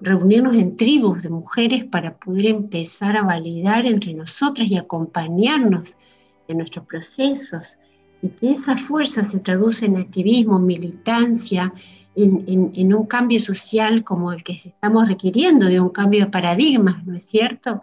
reunirnos 0.00 0.54
en 0.54 0.76
tribus 0.76 1.22
de 1.24 1.28
mujeres 1.28 1.84
para 1.84 2.16
poder 2.16 2.46
empezar 2.46 3.16
a 3.16 3.24
validar 3.24 3.84
entre 3.84 4.14
nosotras 4.14 4.68
y 4.70 4.76
acompañarnos 4.76 5.88
en 6.46 6.58
nuestros 6.58 6.86
procesos 6.86 7.76
y 8.22 8.30
que 8.30 8.50
esa 8.50 8.76
fuerza 8.76 9.24
se 9.24 9.38
traduce 9.38 9.86
en 9.86 9.96
activismo, 9.96 10.58
militancia, 10.58 11.72
en, 12.14 12.44
en, 12.46 12.72
en, 12.74 12.94
un 12.94 13.06
cambio 13.06 13.40
social 13.40 14.04
como 14.04 14.32
el 14.32 14.42
que 14.42 14.60
estamos 14.64 15.08
requiriendo, 15.08 15.66
de 15.66 15.80
un 15.80 15.90
cambio 15.90 16.24
de 16.24 16.30
paradigmas, 16.30 17.06
¿no 17.06 17.16
es 17.16 17.24
cierto? 17.26 17.82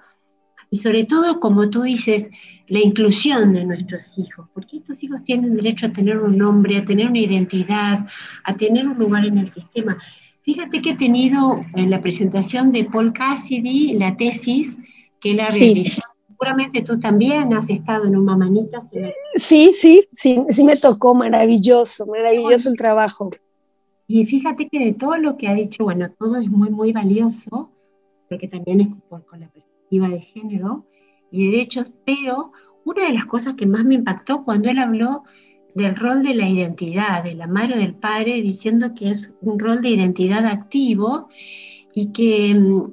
y 0.70 0.80
sobre 0.80 1.06
todo, 1.06 1.40
como 1.40 1.70
tú 1.70 1.84
dices, 1.84 2.30
la 2.68 2.80
inclusión 2.80 3.54
de 3.54 3.64
nuestros 3.64 4.18
hijos, 4.18 4.48
porque 4.54 4.78
estos 4.78 5.02
hijos 5.02 5.24
tienen 5.24 5.56
derecho 5.56 5.88
a 5.88 5.94
tener 5.94 6.18
un 6.18 6.38
nombre, 6.38 6.78
a 6.78 6.86
tener 6.86 7.08
una 7.08 7.20
identidad, 7.20 8.06
a 8.44 8.54
tener 8.56 8.88
un 8.88 8.98
lugar 8.98 9.26
en 9.26 9.38
el 9.38 9.50
sistema. 9.50 9.98
Fíjate 10.42 10.82
que 10.82 10.92
he 10.92 10.98
tenido 10.98 11.66
en 11.76 11.90
la 11.90 12.02
presentación 12.02 12.72
de 12.72 12.86
Paul 12.86 13.14
Cassidy 13.14 13.94
la 13.94 14.16
tesis 14.18 14.78
que 15.22 15.32
él 15.32 15.40
ha 15.40 15.48
realizado. 15.48 16.07
Seguramente 16.40 16.84
tú 16.84 17.00
también 17.00 17.52
has 17.54 17.68
estado 17.70 18.06
en 18.06 18.16
un 18.16 18.26
mamanita. 18.26 18.88
Sí, 19.36 19.72
sí, 19.74 20.08
sí, 20.12 20.44
sí 20.50 20.64
me 20.64 20.78
tocó, 20.78 21.16
maravilloso, 21.16 22.06
maravilloso 22.06 22.70
el 22.70 22.78
trabajo. 22.78 23.32
Y 24.08 24.26
fíjate 24.26 24.70
que 24.70 24.80
de 24.80 24.94
todo 24.94 25.18
lo 25.18 25.36
que 25.36 25.48
ha 25.48 25.54
dicho, 25.54 25.84
bueno, 25.84 26.12
todo 26.12 26.38
es 26.38 26.50
muy, 26.50 26.70
muy 26.70 26.94
valioso, 26.94 27.72
porque 28.30 28.48
también 28.48 28.82
es 28.82 28.88
por, 29.10 29.26
con 29.26 29.40
la 29.40 29.50
de 29.90 30.20
género 30.20 30.86
y 31.32 31.50
derechos, 31.52 31.92
pero 32.06 32.52
una 32.86 33.08
de 33.08 33.14
las 33.14 33.26
cosas 33.26 33.56
que 33.56 33.66
más 33.66 33.84
me 33.84 33.96
impactó 33.96 34.44
cuando 34.44 34.70
él 34.70 34.78
habló 34.78 35.24
del 35.74 35.96
rol 35.96 36.24
de 36.24 36.36
la 36.36 36.48
identidad, 36.48 37.24
de 37.24 37.36
la 37.36 37.48
madre 37.48 37.76
o 37.76 37.78
del 37.78 37.96
padre, 37.96 38.42
diciendo 38.42 38.94
que 38.96 39.12
es 39.12 39.32
un 39.42 39.60
rol 39.60 39.82
de 39.82 39.90
identidad 39.90 40.46
activo 40.46 41.30
y 41.94 42.12
que 42.12 42.54
mm, 42.54 42.92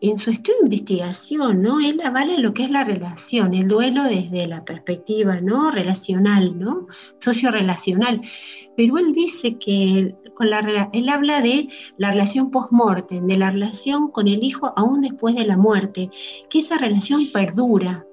en 0.00 0.18
su 0.18 0.30
estudio 0.30 0.58
de 0.58 0.64
investigación, 0.66 1.62
¿no? 1.62 1.80
Él 1.80 2.00
avala 2.04 2.38
lo 2.38 2.52
que 2.52 2.64
es 2.64 2.70
la 2.70 2.84
relación, 2.84 3.54
el 3.54 3.68
duelo 3.68 4.04
desde 4.04 4.46
la 4.46 4.64
perspectiva, 4.64 5.40
¿no? 5.40 5.70
Relacional, 5.70 6.58
¿no? 6.58 6.86
Socio-relacional. 7.20 8.20
Pero 8.76 8.98
él 8.98 9.12
dice 9.12 9.58
que 9.58 10.14
él 10.38 11.08
habla 11.08 11.40
de 11.40 11.68
la 11.96 12.12
relación 12.12 12.50
post-mortem, 12.50 13.26
de 13.26 13.36
la 13.36 13.50
relación 13.50 14.10
con 14.10 14.28
el 14.28 14.42
hijo 14.42 14.72
aún 14.76 15.02
después 15.02 15.34
de 15.34 15.46
la 15.46 15.56
muerte, 15.56 16.10
que 16.48 16.60
esa 16.60 16.78
relación 16.78 17.28
perdura. 17.32 18.06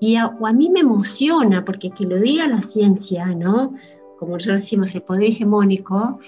Y 0.00 0.16
a, 0.16 0.24
a 0.24 0.52
mí 0.52 0.70
me 0.70 0.80
emociona, 0.80 1.64
porque 1.64 1.90
que 1.90 2.04
lo 2.04 2.18
diga 2.18 2.46
la 2.48 2.62
ciencia, 2.62 3.26
¿no? 3.26 3.74
Como 4.18 4.34
nosotros 4.34 4.60
decimos, 4.60 4.94
el 4.94 5.02
poder 5.02 5.30
hegemónico, 5.30 6.18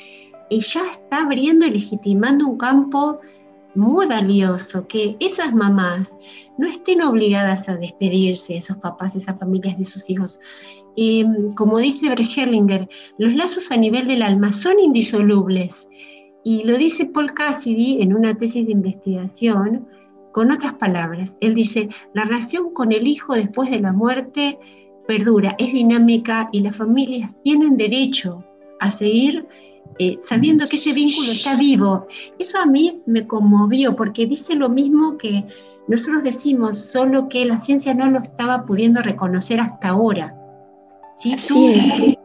ella 0.48 0.82
está 0.90 1.22
abriendo 1.22 1.66
y 1.66 1.70
legitimando 1.70 2.46
un 2.46 2.58
campo 2.58 3.20
muy 3.74 4.06
valioso 4.06 4.86
que 4.86 5.16
esas 5.20 5.54
mamás 5.54 6.14
no 6.58 6.68
estén 6.68 7.02
obligadas 7.02 7.68
a 7.68 7.76
despedirse, 7.76 8.56
esos 8.56 8.76
papás, 8.78 9.16
esas 9.16 9.38
familias 9.38 9.78
de 9.78 9.84
sus 9.84 10.08
hijos. 10.08 10.38
como 11.56 11.78
dice 11.78 12.08
Herlinger, 12.08 12.88
los 13.18 13.34
lazos 13.34 13.70
a 13.70 13.76
nivel 13.76 14.06
del 14.06 14.22
alma 14.22 14.52
son 14.52 14.78
indisolubles. 14.78 15.86
Y 16.44 16.64
lo 16.64 16.76
dice 16.76 17.06
Paul 17.06 17.32
Cassidy 17.34 18.02
en 18.02 18.14
una 18.14 18.36
tesis 18.36 18.66
de 18.66 18.72
investigación, 18.72 19.86
Con 20.32 20.50
otras 20.50 20.74
palabras, 20.76 21.36
él 21.40 21.54
dice, 21.54 21.90
la 22.14 22.24
relación 22.24 22.72
con 22.72 22.90
el 22.90 23.06
hijo 23.06 23.34
después 23.34 23.70
de 23.70 23.80
la 23.80 23.92
muerte 23.92 24.58
perdura, 25.06 25.54
es 25.58 25.72
dinámica 25.74 26.48
y 26.52 26.60
las 26.60 26.74
familias 26.74 27.34
tienen 27.44 27.76
derecho 27.76 28.42
a 28.80 28.90
seguir 28.90 29.46
eh, 29.98 30.18
sabiendo 30.20 30.66
que 30.68 30.76
ese 30.76 30.92
vínculo 30.92 31.32
está 31.32 31.56
vivo. 31.56 32.06
Eso 32.38 32.58
a 32.58 32.66
mí 32.66 33.02
me 33.06 33.26
conmovió 33.26 33.94
porque 33.94 34.26
dice 34.26 34.54
lo 34.54 34.68
mismo 34.68 35.18
que 35.18 35.44
nosotros 35.88 36.22
decimos, 36.22 36.78
solo 36.78 37.28
que 37.28 37.44
la 37.44 37.58
ciencia 37.58 37.92
no 37.92 38.08
lo 38.10 38.20
estaba 38.20 38.64
pudiendo 38.64 39.02
reconocer 39.02 39.60
hasta 39.60 39.88
ahora. 39.88 40.34
¿Sí? 41.18 41.32
es. 41.34 42.16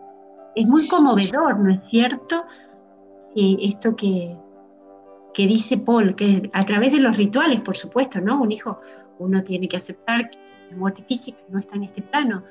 es 0.56 0.68
muy 0.68 0.88
conmovedor, 0.88 1.60
¿no 1.60 1.74
es 1.74 1.82
cierto? 1.88 2.46
Eh, 3.36 3.58
esto 3.62 3.96
que, 3.96 4.36
que 5.34 5.46
dice 5.46 5.78
Paul, 5.78 6.16
que 6.16 6.50
a 6.54 6.66
través 6.66 6.92
de 6.92 7.00
los 7.00 7.16
rituales, 7.16 7.62
por 7.62 7.78
supuesto, 7.78 8.20
¿no? 8.22 8.42
Un 8.42 8.52
hijo, 8.52 8.80
uno 9.20 9.44
tiene 9.44 9.68
que 9.68 9.78
aceptar 9.78 10.30
que 10.30 10.38
la 10.72 10.78
muerte 10.78 11.04
física 11.04 11.38
no 11.50 11.60
está 11.60 11.76
en 11.76 11.84
este 11.84 12.02
plano. 12.02 12.44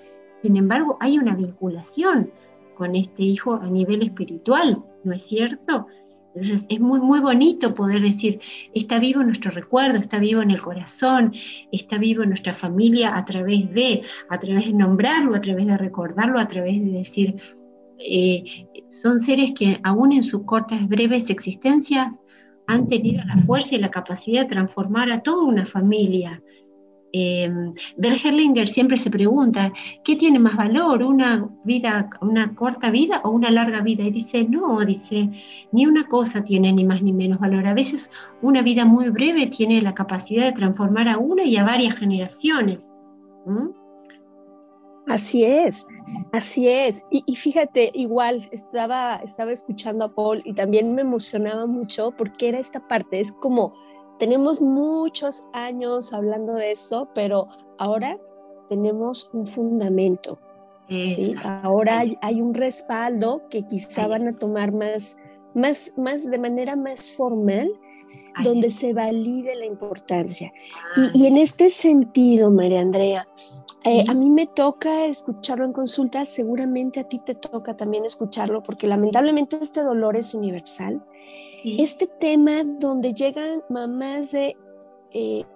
Sin 0.42 0.56
embargo, 0.56 0.96
hay 1.00 1.18
una 1.18 1.34
vinculación 1.34 2.30
con 2.76 2.94
este 2.94 3.22
hijo 3.22 3.54
a 3.54 3.66
nivel 3.66 4.02
espiritual, 4.02 4.84
¿no 5.06 5.14
es 5.14 5.22
cierto? 5.22 5.86
Entonces 6.34 6.66
es 6.68 6.80
muy, 6.80 7.00
muy 7.00 7.20
bonito 7.20 7.74
poder 7.74 8.02
decir, 8.02 8.40
está 8.74 8.98
vivo 8.98 9.22
nuestro 9.22 9.50
recuerdo, 9.50 9.98
está 9.98 10.18
vivo 10.18 10.42
en 10.42 10.50
el 10.50 10.60
corazón, 10.60 11.32
está 11.72 11.96
vivo 11.96 12.24
en 12.24 12.28
nuestra 12.28 12.54
familia 12.54 13.16
a 13.16 13.24
través 13.24 13.72
de, 13.72 14.02
a 14.28 14.38
través 14.38 14.66
de 14.66 14.74
nombrarlo, 14.74 15.34
a 15.34 15.40
través 15.40 15.66
de 15.66 15.78
recordarlo, 15.78 16.38
a 16.38 16.46
través 16.46 16.84
de 16.84 16.90
decir, 16.90 17.36
eh, 17.98 18.66
son 19.02 19.20
seres 19.20 19.52
que 19.52 19.80
aún 19.82 20.12
en 20.12 20.22
sus 20.22 20.44
cortas, 20.44 20.86
breves 20.86 21.30
existencias 21.30 22.12
han 22.66 22.88
tenido 22.88 23.24
la 23.24 23.38
fuerza 23.38 23.74
y 23.74 23.78
la 23.78 23.90
capacidad 23.90 24.42
de 24.42 24.48
transformar 24.48 25.10
a 25.10 25.22
toda 25.22 25.44
una 25.46 25.64
familia. 25.64 26.42
Eh, 27.18 27.50
Bergerlinger 27.96 28.68
siempre 28.68 28.98
se 28.98 29.08
pregunta, 29.08 29.72
¿qué 30.04 30.16
tiene 30.16 30.38
más 30.38 30.54
valor? 30.54 31.02
¿Una 31.02 31.48
vida, 31.64 32.10
una 32.20 32.54
corta 32.54 32.90
vida 32.90 33.22
o 33.24 33.30
una 33.30 33.50
larga 33.50 33.80
vida? 33.80 34.04
Y 34.04 34.10
dice, 34.10 34.44
no, 34.44 34.84
dice, 34.84 35.30
ni 35.72 35.86
una 35.86 36.06
cosa 36.08 36.44
tiene 36.44 36.74
ni 36.74 36.84
más 36.84 37.02
ni 37.02 37.14
menos 37.14 37.40
valor. 37.40 37.66
A 37.66 37.72
veces 37.72 38.10
una 38.42 38.60
vida 38.60 38.84
muy 38.84 39.08
breve 39.08 39.46
tiene 39.46 39.80
la 39.80 39.94
capacidad 39.94 40.44
de 40.44 40.52
transformar 40.52 41.08
a 41.08 41.16
una 41.16 41.44
y 41.44 41.56
a 41.56 41.64
varias 41.64 41.96
generaciones. 41.96 42.80
Así 45.06 45.42
es, 45.44 45.86
así 46.32 46.68
es. 46.68 47.06
Y, 47.10 47.34
fíjate, 47.36 47.92
igual 47.94 48.46
estaba, 48.52 49.16
estaba 49.24 49.52
escuchando 49.52 50.04
a 50.04 50.14
Paul 50.14 50.42
y 50.44 50.52
también 50.52 50.94
me 50.94 51.00
emocionaba 51.00 51.64
mucho 51.64 52.10
porque 52.10 52.48
era 52.48 52.58
esta 52.58 52.86
parte, 52.86 53.20
es 53.20 53.32
como, 53.32 53.72
tenemos 54.18 54.60
muchos 54.60 55.44
años 55.52 56.12
hablando 56.12 56.54
de 56.54 56.70
esto, 56.70 57.08
pero 57.14 57.48
ahora 57.78 58.18
tenemos 58.68 59.30
un 59.32 59.46
fundamento. 59.46 60.38
¿sí? 60.88 61.34
Ahora 61.42 62.04
hay, 62.20 62.40
un 62.40 62.54
respaldo 62.54 63.42
que 63.50 63.66
quizá 63.66 64.06
van 64.06 64.28
a 64.28 64.32
tomar 64.32 64.72
más, 64.72 65.18
más, 65.54 65.94
más 65.96 66.30
de 66.30 66.38
manera 66.38 66.76
más 66.76 67.12
formal, 67.12 67.70
donde 68.42 68.70
se 68.70 68.92
valide 68.92 69.56
la 69.56 69.66
importancia. 69.66 70.52
Y, 70.96 71.22
y 71.22 71.26
en 71.26 71.38
este 71.38 71.70
sentido, 71.70 72.50
María 72.50 72.80
Andrea, 72.80 73.26
eh, 73.88 74.04
a 74.08 74.14
mí 74.14 74.30
me 74.30 74.48
toca 74.48 75.06
escucharlo 75.06 75.64
en 75.64 75.72
consulta, 75.72 76.24
seguramente 76.24 76.98
a 76.98 77.04
ti 77.04 77.20
te 77.20 77.36
toca 77.36 77.76
también 77.76 78.04
escucharlo, 78.04 78.60
porque 78.60 78.88
lamentablemente 78.88 79.58
este 79.62 79.80
dolor 79.80 80.16
es 80.16 80.34
universal. 80.34 81.04
Este 81.64 82.06
tema 82.06 82.62
donde 82.64 83.12
llegan 83.12 83.62
mamás 83.68 84.32
de 84.32 84.56
10 85.12 85.46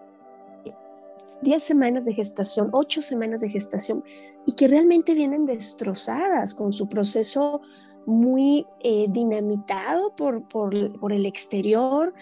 eh, 1.42 1.60
semanas 1.60 2.04
de 2.04 2.14
gestación, 2.14 2.70
8 2.72 3.02
semanas 3.02 3.40
de 3.40 3.50
gestación, 3.50 4.04
y 4.46 4.52
que 4.52 4.68
realmente 4.68 5.14
vienen 5.14 5.46
destrozadas 5.46 6.54
con 6.54 6.72
su 6.72 6.88
proceso 6.88 7.60
muy 8.06 8.66
eh, 8.80 9.06
dinamitado 9.10 10.14
por, 10.16 10.48
por, 10.48 10.98
por 10.98 11.12
el 11.12 11.26
exterior, 11.26 12.14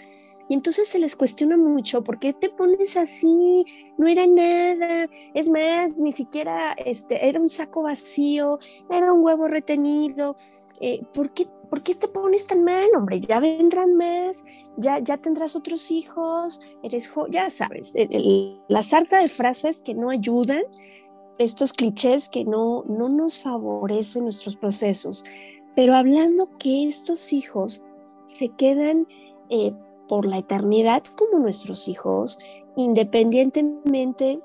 y 0.49 0.55
entonces 0.55 0.89
se 0.89 0.99
les 0.99 1.15
cuestiona 1.15 1.57
mucho, 1.59 2.03
¿por 2.03 2.19
qué 2.19 2.33
te 2.33 2.49
pones 2.49 2.97
así? 2.97 3.65
No 3.99 4.09
era 4.09 4.27
nada. 4.27 5.07
Es 5.35 5.51
más, 5.51 5.99
ni 5.99 6.13
siquiera 6.13 6.73
este, 6.73 7.29
era 7.29 7.39
un 7.39 7.51
saco 7.51 7.83
vacío, 7.83 8.59
era 8.89 9.13
un 9.13 9.23
huevo 9.23 9.47
retenido. 9.47 10.37
Eh, 10.81 11.03
¿por, 11.13 11.31
qué, 11.33 11.47
¿Por 11.71 11.83
qué 11.83 11.95
te 11.95 12.09
pones 12.09 12.47
tan 12.47 12.65
mal, 12.65 12.89
hombre? 12.97 13.21
Ya 13.21 13.41
vendrán 13.41 13.95
más, 13.97 14.45
ya, 14.77 15.01
ya 15.01 15.19
tendrás 15.19 15.55
otros 15.55 15.91
hijos, 15.91 16.61
eres 16.83 17.13
ya 17.31 17.51
sabes, 17.51 17.93
la 18.69 18.83
sarta 18.83 19.21
de 19.21 19.29
frases 19.29 19.83
que 19.83 19.95
no 19.95 20.11
ayudan, 20.11 20.63
estos 21.39 21.73
clichés 21.73 22.29
que 22.29 22.45
no, 22.45 22.85
no 22.89 23.09
nos 23.09 23.41
favorecen 23.41 24.25
nuestros 24.25 24.57
procesos. 24.57 25.25
Pero 25.77 25.95
hablando 25.95 26.49
que 26.59 26.89
estos 26.89 27.33
hijos 27.33 27.85
se 28.27 28.49
quedan 28.51 29.07
eh, 29.51 29.73
por 30.09 30.27
la 30.27 30.39
eternidad 30.39 31.03
como 31.17 31.39
nuestros 31.39 31.87
hijos, 31.87 32.39
independientemente 32.77 34.41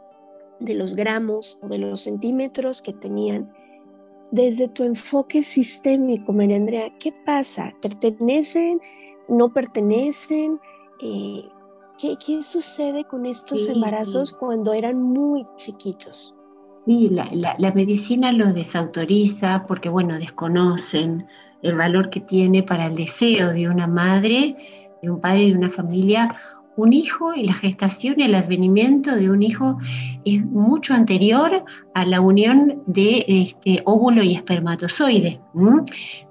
de 0.60 0.74
los 0.74 0.96
gramos 0.96 1.60
o 1.62 1.68
de 1.68 1.78
los 1.78 2.02
centímetros 2.02 2.82
que 2.82 2.94
tenían. 2.94 3.52
Desde 4.34 4.68
tu 4.68 4.84
enfoque 4.84 5.44
sistémico, 5.44 6.34
María 6.34 6.58
Andrea, 6.58 6.92
¿qué 7.00 7.12
pasa? 7.12 7.72
¿Pertenecen? 7.84 8.82
¿No 9.30 9.54
pertenecen? 9.54 10.60
Eh, 11.00 11.44
¿qué, 12.00 12.42
sucede 12.42 13.04
con 13.04 13.28
estos 13.28 13.70
embarazos 13.70 14.34
cuando 14.34 14.74
eran 14.74 15.00
muy 15.00 15.46
chiquitos? 15.56 16.34
Sí, 16.88 17.10
la, 17.12 17.30
la, 17.60 17.72
medicina 17.74 18.32
lo 18.32 18.52
desautoriza 18.54 19.66
porque, 19.68 19.90
bueno, 19.90 20.18
desconocen 20.18 21.28
el 21.62 21.78
valor 21.78 22.10
que 22.10 22.22
tiene 22.22 22.64
para 22.64 22.88
el 22.88 22.96
deseo 22.96 23.54
de 23.54 23.70
una 23.70 23.86
madre 23.86 24.58
de 25.04 25.12
un 25.12 25.22
padre 25.22 25.46
de 25.46 25.54
una 25.54 25.70
familia, 25.70 26.36
un 26.76 26.94
hijo 26.94 27.34
y 27.34 27.44
la 27.44 27.54
gestación 27.54 28.16
y 28.18 28.24
el 28.24 28.36
advenimiento 28.36 29.16
de 29.16 29.30
un 29.30 29.44
hijo 29.44 29.78
es 30.26 30.44
mucho 30.46 30.94
anterior 30.94 31.64
a 31.94 32.06
la 32.06 32.22
unión 32.22 32.84
de 32.88 33.26
este 33.28 33.82
óvulo 33.86 34.24
y 34.24 34.34
espermatozoide. 34.34 35.40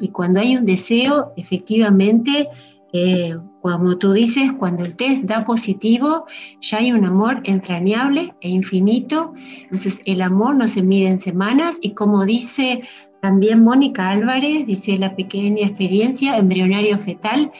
Y 0.01 0.09
cuando 0.09 0.41
hay 0.41 0.57
un 0.57 0.67
deseo, 0.67 1.33
efectivamente, 1.37 2.49
eh, 2.93 3.37
como 3.63 3.97
tú 3.97 4.13
dices, 4.13 4.53
cuando 4.59 4.85
el 4.85 4.97
test 4.97 5.23
da 5.23 5.45
positivo, 5.45 6.27
ya 6.61 6.79
hay 6.79 6.93
un 6.93 7.05
amor 7.05 7.41
entrañable 7.45 8.35
e 8.41 8.51
infinito. 8.51 9.33
Entonces, 9.63 10.03
el 10.05 10.21
amor 10.21 10.57
no 10.57 10.69
se 10.69 10.83
mide 10.83 11.09
en 11.09 11.21
semanas 11.21 11.77
y 11.81 11.93
como 11.93 12.25
dice 12.25 12.83
también 13.23 13.63
Mónica 13.63 14.11
Álvarez, 14.11 14.67
dice 14.67 14.99
la 14.99 15.15
pequeña 15.15 15.69
experiencia 15.69 16.37
embrionario 16.37 16.99
fetal, 16.99 17.53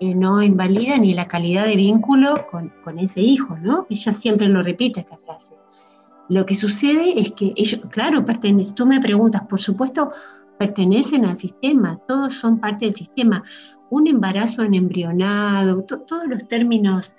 no 0.00 0.42
invalida 0.42 0.98
ni 0.98 1.14
la 1.14 1.28
calidad 1.28 1.66
de 1.66 1.76
vínculo 1.76 2.46
con, 2.50 2.98
ese 2.98 3.20
hijo, 3.20 3.56
¿no? 3.58 3.86
Ella 3.88 4.12
siempre 4.12 4.48
lo 4.48 4.62
repite 4.62 5.00
esta 5.00 5.16
frase. 5.16 5.52
Lo 6.28 6.44
que 6.46 6.54
sucede 6.54 7.20
es 7.20 7.32
que 7.32 7.52
ellos, 7.56 7.80
claro, 7.90 8.24
pertenecen, 8.24 8.74
tú 8.74 8.86
me 8.86 9.00
preguntas, 9.00 9.42
por 9.46 9.60
supuesto, 9.60 10.10
pertenecen 10.58 11.24
al 11.24 11.38
sistema, 11.38 11.98
todos 12.08 12.34
son 12.34 12.58
parte 12.58 12.86
del 12.86 12.94
sistema. 12.94 13.42
Un 13.90 14.06
embarazo 14.06 14.62
en 14.62 14.74
embrionado, 14.74 15.82
todos 15.84 16.26
los 16.26 16.46
términos 16.48 17.12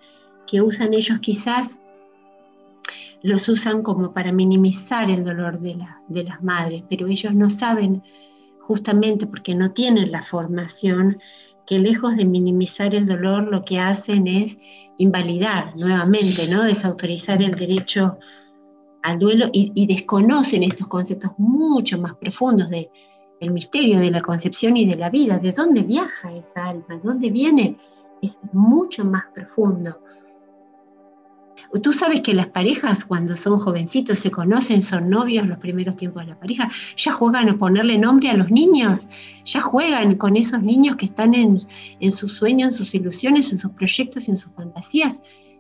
que 0.48 0.62
usan 0.62 0.94
ellos 0.94 1.20
quizás 1.20 1.80
los 3.22 3.48
usan 3.50 3.82
como 3.82 4.14
para 4.14 4.32
minimizar 4.32 5.10
el 5.10 5.24
dolor 5.24 5.60
de, 5.60 5.78
de 6.08 6.24
las 6.24 6.44
madres, 6.44 6.84
pero 6.90 7.08
ellos 7.08 7.34
no 7.34 7.50
saben, 7.50 8.04
justamente 8.60 9.26
porque 9.28 9.56
no 9.56 9.72
tienen 9.72 10.12
la 10.12 10.22
formación, 10.22 11.20
que 11.66 11.80
lejos 11.80 12.16
de 12.16 12.26
minimizar 12.26 12.94
el 12.94 13.06
dolor, 13.06 13.44
lo 13.44 13.62
que 13.64 13.80
hacen 13.80 14.28
es 14.28 14.58
invalidar 14.98 15.76
nuevamente, 15.76 16.48
¿no? 16.48 16.64
Desautorizar 16.64 17.42
el 17.42 17.56
derecho 17.56 18.18
al 19.02 19.20
duelo 19.20 19.50
y, 19.52 19.86
desconocen 19.86 20.64
estos 20.64 20.88
conceptos 20.88 21.32
mucho 21.38 22.00
más 22.00 22.16
profundos 22.16 22.70
de 22.70 22.90
el 23.40 23.52
misterio 23.52 24.00
de 24.00 24.10
la 24.10 24.22
concepción 24.22 24.78
y 24.78 24.86
de 24.86 24.96
la 24.96 25.10
vida, 25.10 25.38
de 25.38 25.52
dónde 25.52 25.84
viaja 25.84 26.34
esa 26.34 26.70
alma, 26.70 26.86
de 26.90 27.02
dónde 27.04 27.30
viene, 27.30 27.78
es 28.22 28.36
mucho 28.54 29.04
más 29.04 29.26
profundo. 29.34 30.00
Tú 31.82 31.94
sabes 31.94 32.22
que 32.22 32.34
las 32.34 32.48
parejas 32.48 33.04
cuando 33.04 33.36
son 33.36 33.58
jovencitos 33.60 34.20
se 34.20 34.32
conocen, 34.32 34.84
son 34.84 35.10
novios 35.10 35.48
los 35.48 35.58
primeros 35.58 35.98
tiempos 35.98 36.24
de 36.24 36.32
la 36.32 36.40
pareja, 36.40 36.70
ya 36.96 37.12
juegan 37.12 37.50
a 37.50 37.58
ponerle 37.58 37.98
nombre 37.98 38.30
a 38.30 38.34
los 38.34 38.50
niños, 38.50 39.08
ya 39.44 39.62
juegan 39.62 40.16
con 40.16 40.38
esos 40.38 40.62
niños 40.62 40.96
que 40.96 41.06
están 41.08 41.34
en, 41.34 41.60
sus 42.12 42.36
sueños, 42.36 42.72
en 42.72 42.78
sus 42.78 42.96
ilusiones, 42.96 43.52
en 43.52 43.60
sus 43.60 43.72
proyectos 43.72 44.28
y 44.28 44.32
en 44.32 44.38
sus 44.38 44.52
fantasías. 44.54 45.18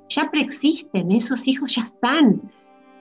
Ya 0.09 0.29
preexisten, 0.29 1.11
esos 1.11 1.47
hijos 1.47 1.75
ya 1.75 1.83
están. 1.83 2.41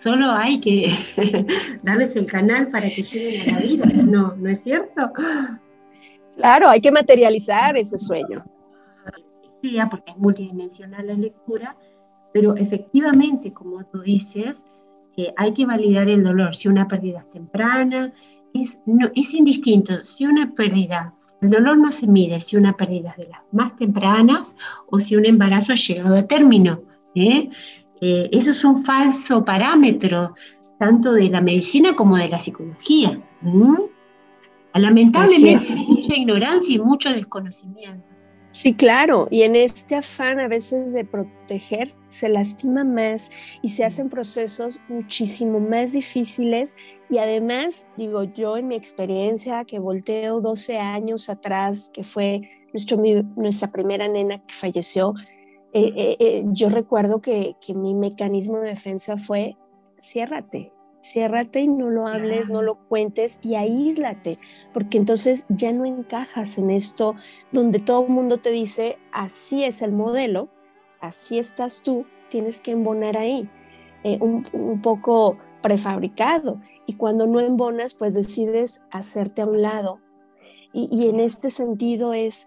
Solo 0.03 0.31
hay 0.31 0.61
que 0.61 0.95
darles 1.83 2.17
el 2.17 2.27
canal 2.27 2.69
para 2.69 2.88
que 2.88 3.03
lleguen 3.03 3.55
a 3.55 3.61
la 3.61 3.67
vida, 3.67 3.87
¿no? 3.87 4.35
¿No 4.37 4.51
es 4.51 4.62
cierto? 4.62 5.12
Claro, 6.37 6.69
hay 6.69 6.81
que 6.81 6.90
materializar 6.90 7.77
ese 7.77 7.97
sueño. 7.97 8.40
Sí, 9.62 9.79
porque 9.90 10.11
es 10.11 10.19
multidimensional 10.19 11.07
la 11.07 11.14
lectura 11.14 11.77
Pero 12.35 12.57
efectivamente, 12.57 13.53
como 13.53 13.85
tú 13.85 14.01
dices, 14.01 14.64
eh, 15.16 15.33
hay 15.37 15.55
que 15.55 15.66
validar 15.66 16.09
el 16.09 16.25
dolor. 16.25 16.57
Si 16.57 16.66
una 16.66 16.88
pérdida 16.88 17.20
es 17.20 17.31
temprana, 17.31 18.12
es, 18.53 18.77
no, 18.87 19.09
es 19.14 19.33
indistinto. 19.33 20.03
Si 20.03 20.27
una 20.27 20.53
pérdida, 20.53 21.14
el 21.40 21.51
dolor 21.51 21.79
no 21.79 21.92
se 21.92 22.09
mide 22.09 22.40
si 22.40 22.57
una 22.57 22.77
pérdida 22.77 23.11
es 23.11 23.18
de 23.18 23.29
las 23.29 23.40
más 23.53 23.77
tempranas 23.77 24.53
o 24.90 24.99
si 24.99 25.14
un 25.14 25.27
embarazo 25.27 25.75
ha 25.75 25.77
llegado 25.77 26.16
a 26.16 26.25
término. 26.25 26.83
¿eh? 27.14 27.51
Eh, 28.01 28.29
eso 28.33 28.51
es 28.51 28.64
un 28.64 28.85
falso 28.85 29.44
parámetro, 29.44 30.35
tanto 30.81 31.12
de 31.12 31.29
la 31.29 31.40
medicina 31.40 31.94
como 31.94 32.16
de 32.16 32.31
la 32.31 32.40
psicología. 32.40 33.16
Lamentablemente 34.75 35.64
hay 35.77 35.87
mucha 35.87 36.16
ignorancia 36.16 36.75
y 36.75 36.79
mucho 36.81 37.11
desconocimiento. 37.11 38.13
Sí, 38.55 38.73
claro, 38.77 39.27
y 39.33 39.43
en 39.43 39.57
este 39.57 39.97
afán 39.97 40.38
a 40.38 40.47
veces 40.47 40.93
de 40.93 41.05
proteger 41.05 41.90
se 42.09 42.29
lastima 42.29 42.85
más 42.85 43.33
y 43.62 43.71
se 43.71 43.85
hacen 43.85 44.09
procesos 44.09 44.79
muchísimo 44.87 45.59
más 45.59 45.95
difíciles. 45.95 46.77
Y 47.11 47.19
además, 47.19 47.88
digo 47.97 48.23
yo 48.23 48.57
en 48.57 48.69
mi 48.69 48.77
experiencia 48.77 49.64
que 49.64 49.81
volteo 49.81 50.40
12 50.40 50.79
años 50.79 51.29
atrás, 51.29 51.90
que 51.93 52.05
fue 52.05 52.43
nuestro, 52.73 52.97
nuestra 53.35 53.73
primera 53.73 54.07
nena 54.07 54.38
que 54.47 54.55
falleció, 54.55 55.14
eh, 55.73 55.93
eh, 55.97 56.17
eh, 56.21 56.45
yo 56.47 56.69
recuerdo 56.69 57.21
que, 57.21 57.57
que 57.61 57.75
mi 57.75 57.97
mecanismo 57.97 58.59
de 58.59 58.69
defensa 58.69 59.19
fue 59.19 59.57
ciérrate, 60.01 60.73
ciérrate 61.05 61.61
y 61.61 61.69
no 61.69 61.90
lo 61.90 62.07
hables, 62.07 62.51
no 62.51 62.62
lo 62.62 62.77
cuentes 62.77 63.38
y 63.43 63.57
aíslate, 63.57 64.38
porque 64.73 64.97
entonces 64.97 65.45
ya 65.51 65.71
no 65.73 65.85
encajas 65.85 66.57
en 66.57 66.71
esto 66.71 67.14
donde 67.53 67.79
todo 67.79 68.05
el 68.05 68.09
mundo 68.11 68.38
te 68.38 68.51
dice, 68.51 68.97
así 69.12 69.64
es 69.64 69.83
el 69.83 69.93
modelo, 69.93 70.49
así 71.01 71.38
estás 71.38 71.83
tú, 71.83 72.07
tienes 72.31 72.62
que 72.62 72.71
embonar 72.71 73.19
ahí, 73.19 73.51
eh, 74.03 74.19
un, 74.21 74.81
poco 74.81 75.37
prefabricado. 75.62 76.61
Y 76.87 76.95
cuando 76.95 77.27
no 77.27 77.40
embonas, 77.40 77.95
pues 77.95 78.14
decides 78.14 78.83
hacerte 78.90 79.43
a 79.43 79.47
un 79.47 79.62
lado. 79.62 80.01
Y, 80.73 81.09
en 81.09 81.21
este 81.21 81.51
sentido 81.51 82.14
es 82.14 82.47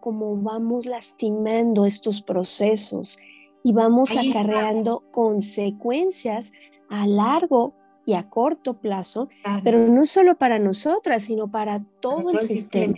como 0.00 0.36
vamos 0.36 0.86
lastimando 0.86 1.86
estos 1.86 2.20
procesos 2.22 3.18
y 3.62 3.72
vamos 3.72 4.16
acarreando 4.16 5.04
consecuencias 5.12 6.52
a 6.88 7.06
largo 7.06 7.74
y 8.06 8.14
a 8.14 8.28
corto 8.30 8.74
plazo, 8.74 9.28
pero 9.62 9.86
no 9.86 10.04
solo 10.04 10.36
para 10.36 10.58
nosotras, 10.58 11.24
sino 11.24 11.50
para 11.50 11.84
todo, 12.00 12.30
el 12.30 12.38
sistema. 12.38 12.96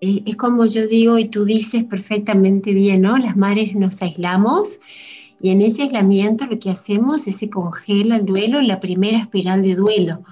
Eh, 0.00 0.22
es 0.24 0.36
como 0.36 0.64
yo 0.66 0.86
digo 0.86 1.18
y 1.18 1.28
tú 1.28 1.44
dices 1.44 1.84
perfectamente 1.84 2.72
bien, 2.72 3.02
¿no? 3.02 3.18
Las 3.18 3.36
madres 3.36 3.74
nos 3.74 4.00
aislamos 4.00 4.78
y 5.40 5.50
en 5.50 5.62
ese 5.62 5.82
aislamiento 5.82 6.46
lo 6.46 6.58
que 6.58 6.70
hacemos 6.70 7.26
es 7.26 7.38
se 7.38 7.50
congela 7.50 8.16
el 8.16 8.26
duelo, 8.26 8.60
la 8.60 8.78
primera 8.78 9.18
espiral 9.18 9.62
de 9.62 9.74
duelo. 9.74 10.22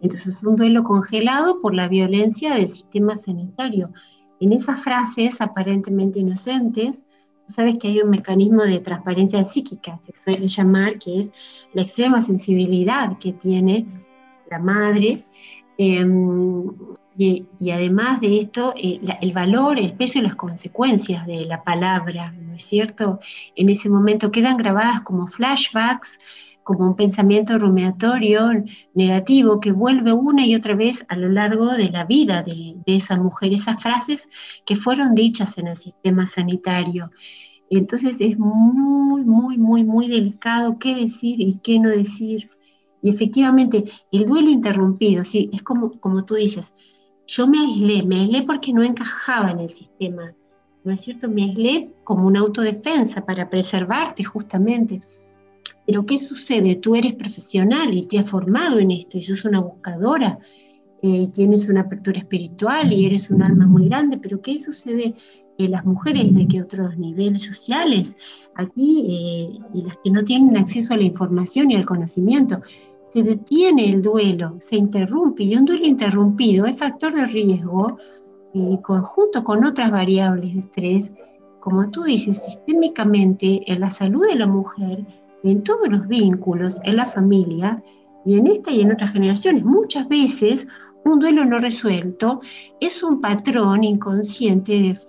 Entonces 0.00 0.36
es 0.36 0.42
un 0.42 0.56
duelo 0.56 0.82
congelado 0.82 1.60
por 1.60 1.74
la 1.74 1.88
violencia 1.88 2.54
del 2.54 2.70
sistema 2.70 3.16
sanitario. 3.16 3.90
En 4.40 4.52
esas 4.52 4.82
frases 4.82 5.40
aparentemente 5.40 6.20
inocentes, 6.20 6.94
sabes 7.52 7.78
que 7.78 7.88
hay 7.88 8.00
un 8.00 8.10
mecanismo 8.10 8.62
de 8.62 8.80
transparencia 8.80 9.44
psíquica, 9.44 10.00
se 10.06 10.16
suele 10.16 10.48
llamar, 10.48 10.98
que 10.98 11.20
es 11.20 11.32
la 11.72 11.82
extrema 11.82 12.22
sensibilidad 12.22 13.18
que 13.18 13.32
tiene 13.32 13.86
la 14.50 14.58
madre. 14.58 15.24
Em, 15.78 16.70
y, 17.16 17.70
además 17.70 18.20
de 18.20 18.40
esto, 18.40 18.72
eh, 18.76 19.00
el 19.20 19.32
valor, 19.32 19.78
el 19.78 19.92
peso 19.92 20.18
y 20.18 20.22
las 20.22 20.36
consecuencias 20.36 21.26
de 21.26 21.44
la 21.44 21.62
palabra, 21.62 22.32
¿no 22.32 22.54
es 22.54 22.64
cierto? 22.64 23.20
En 23.54 23.68
ese 23.68 23.88
momento 23.88 24.30
quedan 24.30 24.56
grabadas 24.56 25.02
como 25.02 25.26
flashbacks 25.26 26.18
como 26.62 26.86
un 26.86 26.96
pensamiento 26.96 27.58
rumiatorio 27.58 28.48
negativo 28.94 29.60
que 29.60 29.72
vuelve 29.72 30.12
una 30.12 30.46
y 30.46 30.54
otra 30.54 30.74
vez 30.74 31.04
a 31.08 31.16
lo 31.16 31.28
largo 31.28 31.66
de 31.66 31.90
la 31.90 32.04
vida 32.04 32.42
de, 32.42 32.76
esa 32.86 33.16
mujer, 33.16 33.52
esas 33.52 33.82
frases 33.82 34.28
que 34.64 34.76
fueron 34.76 35.14
dichas 35.14 35.58
en 35.58 35.68
el 35.68 35.76
sistema 35.76 36.26
sanitario. 36.28 37.10
Entonces 37.70 38.16
es 38.20 38.38
muy, 38.38 39.24
muy, 39.24 39.58
muy, 39.58 39.84
muy 39.84 40.08
delicado 40.08 40.78
qué 40.78 40.94
decir 40.94 41.40
y 41.40 41.58
qué 41.62 41.78
no 41.78 41.90
decir. 41.90 42.50
Y 43.02 43.10
efectivamente, 43.10 43.84
el 44.12 44.26
duelo 44.26 44.50
interrumpido, 44.50 45.24
sí, 45.24 45.50
es 45.52 45.62
como, 45.62 45.90
como 45.98 46.24
tú 46.24 46.34
dices, 46.34 46.72
yo 47.26 47.46
me 47.48 47.58
aislé, 47.58 48.02
me 48.04 48.20
aislé 48.20 48.42
porque 48.42 48.72
no 48.72 48.82
encajaba 48.82 49.50
en 49.50 49.60
el 49.60 49.70
sistema, 49.70 50.34
¿no 50.84 50.92
es 50.92 51.00
cierto? 51.00 51.28
Me 51.28 51.44
aislé 51.44 51.90
como 52.04 52.26
una 52.26 52.40
autodefensa 52.40 53.24
para 53.24 53.48
preservarte 53.48 54.22
justamente 54.22 55.00
pero 55.86 56.06
¿qué 56.06 56.18
sucede? 56.18 56.76
Tú 56.76 56.94
eres 56.94 57.14
profesional 57.14 57.92
y 57.94 58.06
te 58.06 58.18
has 58.18 58.30
formado 58.30 58.78
en 58.78 58.90
esto 58.90 59.18
y 59.18 59.22
sos 59.22 59.44
una 59.44 59.60
buscadora, 59.60 60.38
eh, 61.02 61.28
tienes 61.34 61.68
una 61.68 61.80
apertura 61.80 62.18
espiritual 62.18 62.92
y 62.92 63.06
eres 63.06 63.30
un 63.30 63.42
alma 63.42 63.66
muy 63.66 63.88
grande, 63.88 64.18
pero 64.18 64.40
¿qué 64.40 64.60
sucede 64.60 65.14
en 65.58 65.70
las 65.72 65.84
mujeres 65.84 66.32
de 66.34 66.46
que 66.46 66.62
otros 66.62 66.96
niveles 66.96 67.42
sociales 67.42 68.16
aquí 68.54 69.06
eh, 69.08 69.58
y 69.74 69.82
las 69.82 69.96
que 70.04 70.10
no 70.10 70.24
tienen 70.24 70.56
acceso 70.56 70.94
a 70.94 70.96
la 70.96 71.04
información 71.04 71.70
y 71.70 71.76
al 71.76 71.86
conocimiento? 71.86 72.60
Se 73.12 73.22
detiene 73.22 73.90
el 73.90 74.00
duelo, 74.00 74.56
se 74.60 74.76
interrumpe 74.76 75.42
y 75.42 75.56
un 75.56 75.64
duelo 75.64 75.84
interrumpido 75.84 76.66
es 76.66 76.76
factor 76.76 77.14
de 77.14 77.26
riesgo 77.26 77.98
y 78.54 78.78
conjunto 78.82 79.42
con 79.42 79.64
otras 79.64 79.90
variables 79.90 80.54
de 80.54 80.60
estrés, 80.60 81.10
como 81.58 81.90
tú 81.90 82.04
dices, 82.04 82.40
sistémicamente 82.44 83.62
en 83.66 83.80
la 83.80 83.90
salud 83.90 84.26
de 84.26 84.36
la 84.36 84.46
mujer 84.46 85.04
en 85.42 85.62
todos 85.62 85.88
los 85.88 86.06
vínculos, 86.08 86.80
en 86.84 86.96
la 86.96 87.06
familia 87.06 87.82
y 88.24 88.38
en 88.38 88.46
esta 88.46 88.70
y 88.70 88.82
en 88.82 88.92
otras 88.92 89.12
generaciones. 89.12 89.64
Muchas 89.64 90.08
veces 90.08 90.66
un 91.04 91.18
duelo 91.18 91.44
no 91.44 91.58
resuelto 91.58 92.40
es 92.80 93.02
un 93.02 93.20
patrón 93.20 93.84
inconsciente 93.84 94.72
de, 94.72 95.00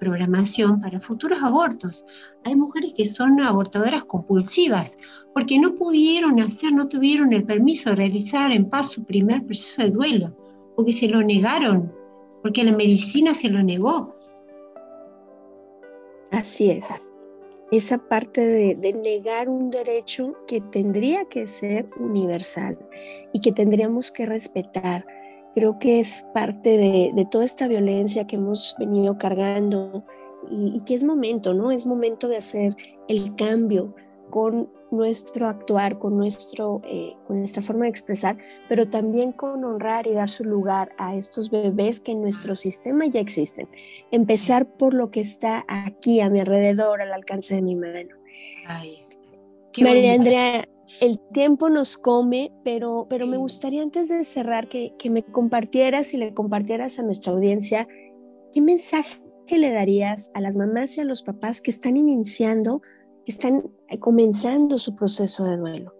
programación 0.00 0.80
para 0.80 0.98
futuros 0.98 1.38
abortos. 1.44 2.04
Hay 2.42 2.56
mujeres 2.56 2.92
que 2.96 3.04
son 3.04 3.40
abortadoras 3.40 4.04
compulsivas 4.04 4.98
porque 5.32 5.60
no 5.60 5.76
pudieron 5.76 6.40
hacer, 6.40 6.72
no 6.72 6.88
tuvieron 6.88 7.32
el 7.32 7.44
permiso 7.44 7.90
de 7.90 7.96
realizar 7.96 8.50
en 8.50 8.68
paz 8.68 8.90
su 8.90 9.04
primer 9.04 9.46
proceso 9.46 9.82
de 9.82 9.90
duelo, 9.90 10.36
porque 10.74 10.92
se 10.92 11.06
lo 11.06 11.22
negaron, 11.22 11.92
porque 12.42 12.64
la 12.64 12.72
medicina 12.72 13.32
se 13.32 13.48
lo 13.48 13.62
negó. 13.62 14.16
Así 16.32 16.70
es 16.70 17.09
esa 17.70 17.98
parte 17.98 18.40
de, 18.40 18.92
negar 18.92 19.48
un 19.48 19.70
derecho 19.70 20.34
que 20.46 20.60
tendría 20.60 21.24
que 21.26 21.46
ser 21.46 21.88
universal 21.98 22.78
y 23.32 23.40
que 23.40 23.52
tendríamos 23.52 24.10
que 24.10 24.26
respetar. 24.26 25.06
Creo 25.54 25.78
que 25.78 26.00
es 26.00 26.26
parte 26.34 26.76
de, 26.76 27.26
toda 27.30 27.44
esta 27.44 27.68
violencia 27.68 28.26
que 28.26 28.36
hemos 28.36 28.74
venido 28.78 29.18
cargando 29.18 30.04
y, 30.50 30.76
y, 30.76 30.80
que 30.82 30.94
es 30.94 31.04
momento, 31.04 31.54
¿no? 31.54 31.70
Es 31.70 31.86
momento 31.86 32.28
de 32.28 32.38
hacer 32.38 32.74
el 33.08 33.36
cambio 33.36 33.94
con 34.30 34.70
nuestro 34.90 35.48
actuar, 35.48 35.98
con, 35.98 36.16
nuestro, 36.16 36.80
eh, 36.84 37.14
con 37.24 37.38
nuestra 37.38 37.62
forma 37.62 37.84
de 37.84 37.90
expresar, 37.90 38.38
pero 38.68 38.88
también 38.88 39.32
con 39.32 39.64
honrar 39.64 40.06
y 40.06 40.14
dar 40.14 40.28
su 40.28 40.44
lugar 40.44 40.92
a 40.98 41.14
estos 41.14 41.50
bebés 41.50 42.00
que 42.00 42.12
en 42.12 42.22
nuestro 42.22 42.54
sistema 42.54 43.06
ya 43.06 43.20
existen. 43.20 43.68
Empezar 44.10 44.66
por 44.66 44.94
lo 44.94 45.10
que 45.10 45.20
está 45.20 45.64
aquí 45.68 46.20
a 46.20 46.28
mi 46.28 46.40
alrededor, 46.40 47.02
al 47.02 47.12
alcance 47.12 47.54
de 47.54 47.62
mi 47.62 47.76
mano. 47.76 48.16
María 49.78 50.14
Andrea, 50.14 50.68
el 51.00 51.20
tiempo 51.32 51.70
nos 51.70 51.96
come, 51.96 52.52
pero, 52.64 53.06
pero 53.08 53.26
me 53.26 53.36
gustaría 53.36 53.82
antes 53.82 54.08
de 54.08 54.24
cerrar 54.24 54.68
que, 54.68 54.94
que 54.98 55.10
me 55.10 55.22
compartieras 55.22 56.12
y 56.14 56.18
le 56.18 56.34
compartieras 56.34 56.98
a 56.98 57.02
nuestra 57.02 57.32
audiencia 57.32 57.86
qué 58.52 58.60
mensaje 58.60 59.20
le 59.48 59.72
darías 59.72 60.30
a 60.34 60.40
las 60.40 60.56
mamás 60.56 60.96
y 60.96 61.00
a 61.00 61.04
los 61.04 61.22
papás 61.22 61.60
que 61.60 61.70
están 61.70 61.96
iniciando 61.96 62.82
están 63.26 63.70
comenzando 63.98 64.78
su 64.78 64.94
proceso 64.94 65.44
de 65.44 65.56
duelo. 65.56 65.94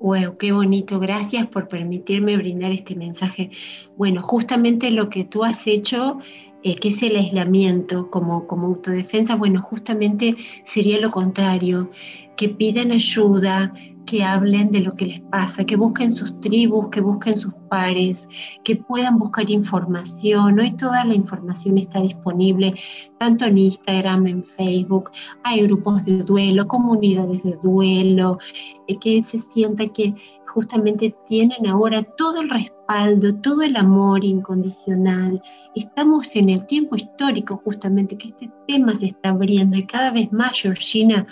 Wow, 0.00 0.36
qué 0.38 0.52
bonito. 0.52 1.00
Gracias 1.00 1.46
por 1.48 1.68
permitirme 1.68 2.36
brindar 2.36 2.70
este 2.70 2.94
mensaje. 2.94 3.50
Bueno, 3.96 4.22
justamente 4.22 4.90
lo 4.90 5.10
que 5.10 5.24
tú 5.24 5.42
has 5.42 5.66
hecho, 5.66 6.18
eh, 6.62 6.76
que 6.76 6.88
es 6.88 7.02
el 7.02 7.16
aislamiento 7.16 8.08
como, 8.10 8.46
como 8.46 8.68
autodefensa, 8.68 9.34
bueno, 9.34 9.60
justamente 9.60 10.36
sería 10.64 11.00
lo 11.00 11.10
contrario, 11.10 11.90
que 12.38 12.48
piden 12.48 12.92
ayuda, 12.92 13.74
que 14.06 14.24
hablen 14.24 14.70
de 14.70 14.80
lo 14.80 14.94
que 14.94 15.06
les 15.06 15.20
pasa, 15.22 15.64
que 15.64 15.76
busquen 15.76 16.12
sus 16.12 16.40
tribus, 16.40 16.88
que 16.90 17.00
busquen 17.00 17.36
sus 17.36 17.52
pares, 17.68 18.26
que 18.64 18.76
puedan 18.76 19.18
buscar 19.18 19.50
información. 19.50 20.58
Hoy 20.58 20.70
toda 20.76 21.04
la 21.04 21.14
información 21.14 21.76
está 21.76 22.00
disponible, 22.00 22.72
tanto 23.18 23.44
en 23.44 23.58
Instagram, 23.58 24.26
en 24.28 24.44
Facebook. 24.56 25.10
Hay 25.42 25.62
grupos 25.64 26.04
de 26.04 26.22
duelo, 26.22 26.66
comunidades 26.68 27.42
de 27.42 27.58
duelo, 27.62 28.38
eh, 28.86 28.96
que 28.98 29.20
se 29.20 29.40
sienta 29.40 29.88
que 29.88 30.14
justamente 30.46 31.14
tienen 31.28 31.66
ahora 31.66 32.02
todo 32.16 32.40
el 32.40 32.48
respaldo, 32.48 33.34
todo 33.42 33.62
el 33.62 33.76
amor 33.76 34.24
incondicional. 34.24 35.42
Estamos 35.74 36.34
en 36.34 36.48
el 36.50 36.66
tiempo 36.68 36.96
histórico 36.96 37.60
justamente 37.64 38.16
que 38.16 38.28
este 38.28 38.50
tema 38.68 38.96
se 38.96 39.06
está 39.06 39.30
abriendo 39.30 39.76
y 39.76 39.86
cada 39.86 40.12
vez 40.12 40.32
más, 40.32 40.52
Georgina. 40.58 41.26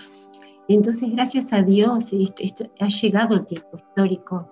Entonces, 0.69 1.11
gracias 1.13 1.53
a 1.53 1.63
Dios, 1.63 2.11
ha 2.81 2.89
llegado 2.89 3.37
el 3.37 3.47
tiempo 3.47 3.77
histórico 3.77 4.49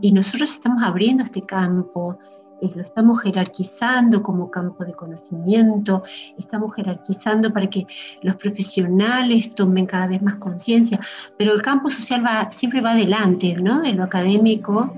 y 0.00 0.12
nosotros 0.12 0.52
estamos 0.52 0.82
abriendo 0.82 1.22
este 1.22 1.42
campo, 1.42 2.18
lo 2.60 2.82
estamos 2.82 3.20
jerarquizando 3.20 4.22
como 4.22 4.50
campo 4.50 4.84
de 4.84 4.94
conocimiento, 4.94 6.02
estamos 6.38 6.74
jerarquizando 6.74 7.52
para 7.52 7.68
que 7.68 7.86
los 8.22 8.36
profesionales 8.36 9.54
tomen 9.54 9.86
cada 9.86 10.06
vez 10.06 10.22
más 10.22 10.36
conciencia, 10.36 11.00
pero 11.36 11.52
el 11.52 11.62
campo 11.62 11.90
social 11.90 12.24
va, 12.24 12.50
siempre 12.52 12.80
va 12.80 12.92
adelante, 12.92 13.54
¿no? 13.54 13.82
De 13.82 13.92
lo 13.92 14.04
académico. 14.04 14.94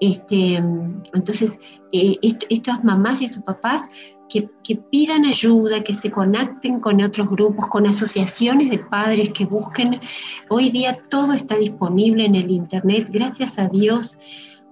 Este, 0.00 0.56
entonces, 0.56 1.58
eh, 1.92 2.16
estas 2.50 2.84
mamás 2.84 3.22
y 3.22 3.26
estos 3.26 3.42
papás 3.42 3.88
que, 4.28 4.76
pidan 4.90 5.24
ayuda, 5.24 5.82
que 5.82 5.94
se 5.94 6.10
conecten 6.10 6.80
con 6.80 7.02
otros 7.02 7.28
grupos, 7.28 7.66
con 7.66 7.86
asociaciones 7.86 8.70
de 8.70 8.78
padres 8.78 9.32
que 9.32 9.44
busquen. 9.44 10.00
Hoy 10.48 10.70
día 10.70 10.98
todo 11.08 11.32
está 11.32 11.56
disponible 11.56 12.26
en 12.26 12.34
el 12.34 12.50
Internet, 12.50 13.08
gracias 13.10 13.58
a 13.58 13.68
Dios, 13.68 14.18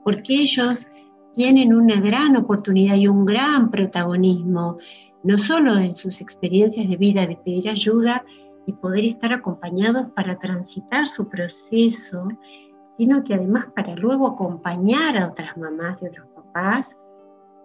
porque 0.05 0.43
ellos 0.43 0.89
tienen 1.35 1.75
una 1.75 2.01
gran 2.01 2.37
oportunidad 2.37 2.97
y 2.97 3.09
un 3.09 3.25
gran 3.25 3.71
protagonismo, 3.71 4.79
no 5.23 5.39
solo 5.39 5.79
en 5.79 5.95
sus 5.95 6.21
experiencias 6.21 6.89
de 6.89 6.97
vida 6.97 7.27
de 7.27 7.37
pedir 7.37 7.69
ayuda 7.69 8.25
y 8.67 8.73
poder 8.73 9.05
estar 9.05 9.33
acompañados 9.33 10.09
para 10.11 10.37
transitar 10.37 11.07
su 11.07 11.29
proceso, 11.29 12.29
sino 12.97 13.25
que 13.25 13.35
además 13.35 13.67
para 13.75 13.95
luego 13.97 14.27
acompañar 14.27 15.17
a 15.17 15.29
otras 15.29 15.57
mamás 15.57 15.99
y 16.03 16.07
otros 16.07 16.27
papás 16.35 16.97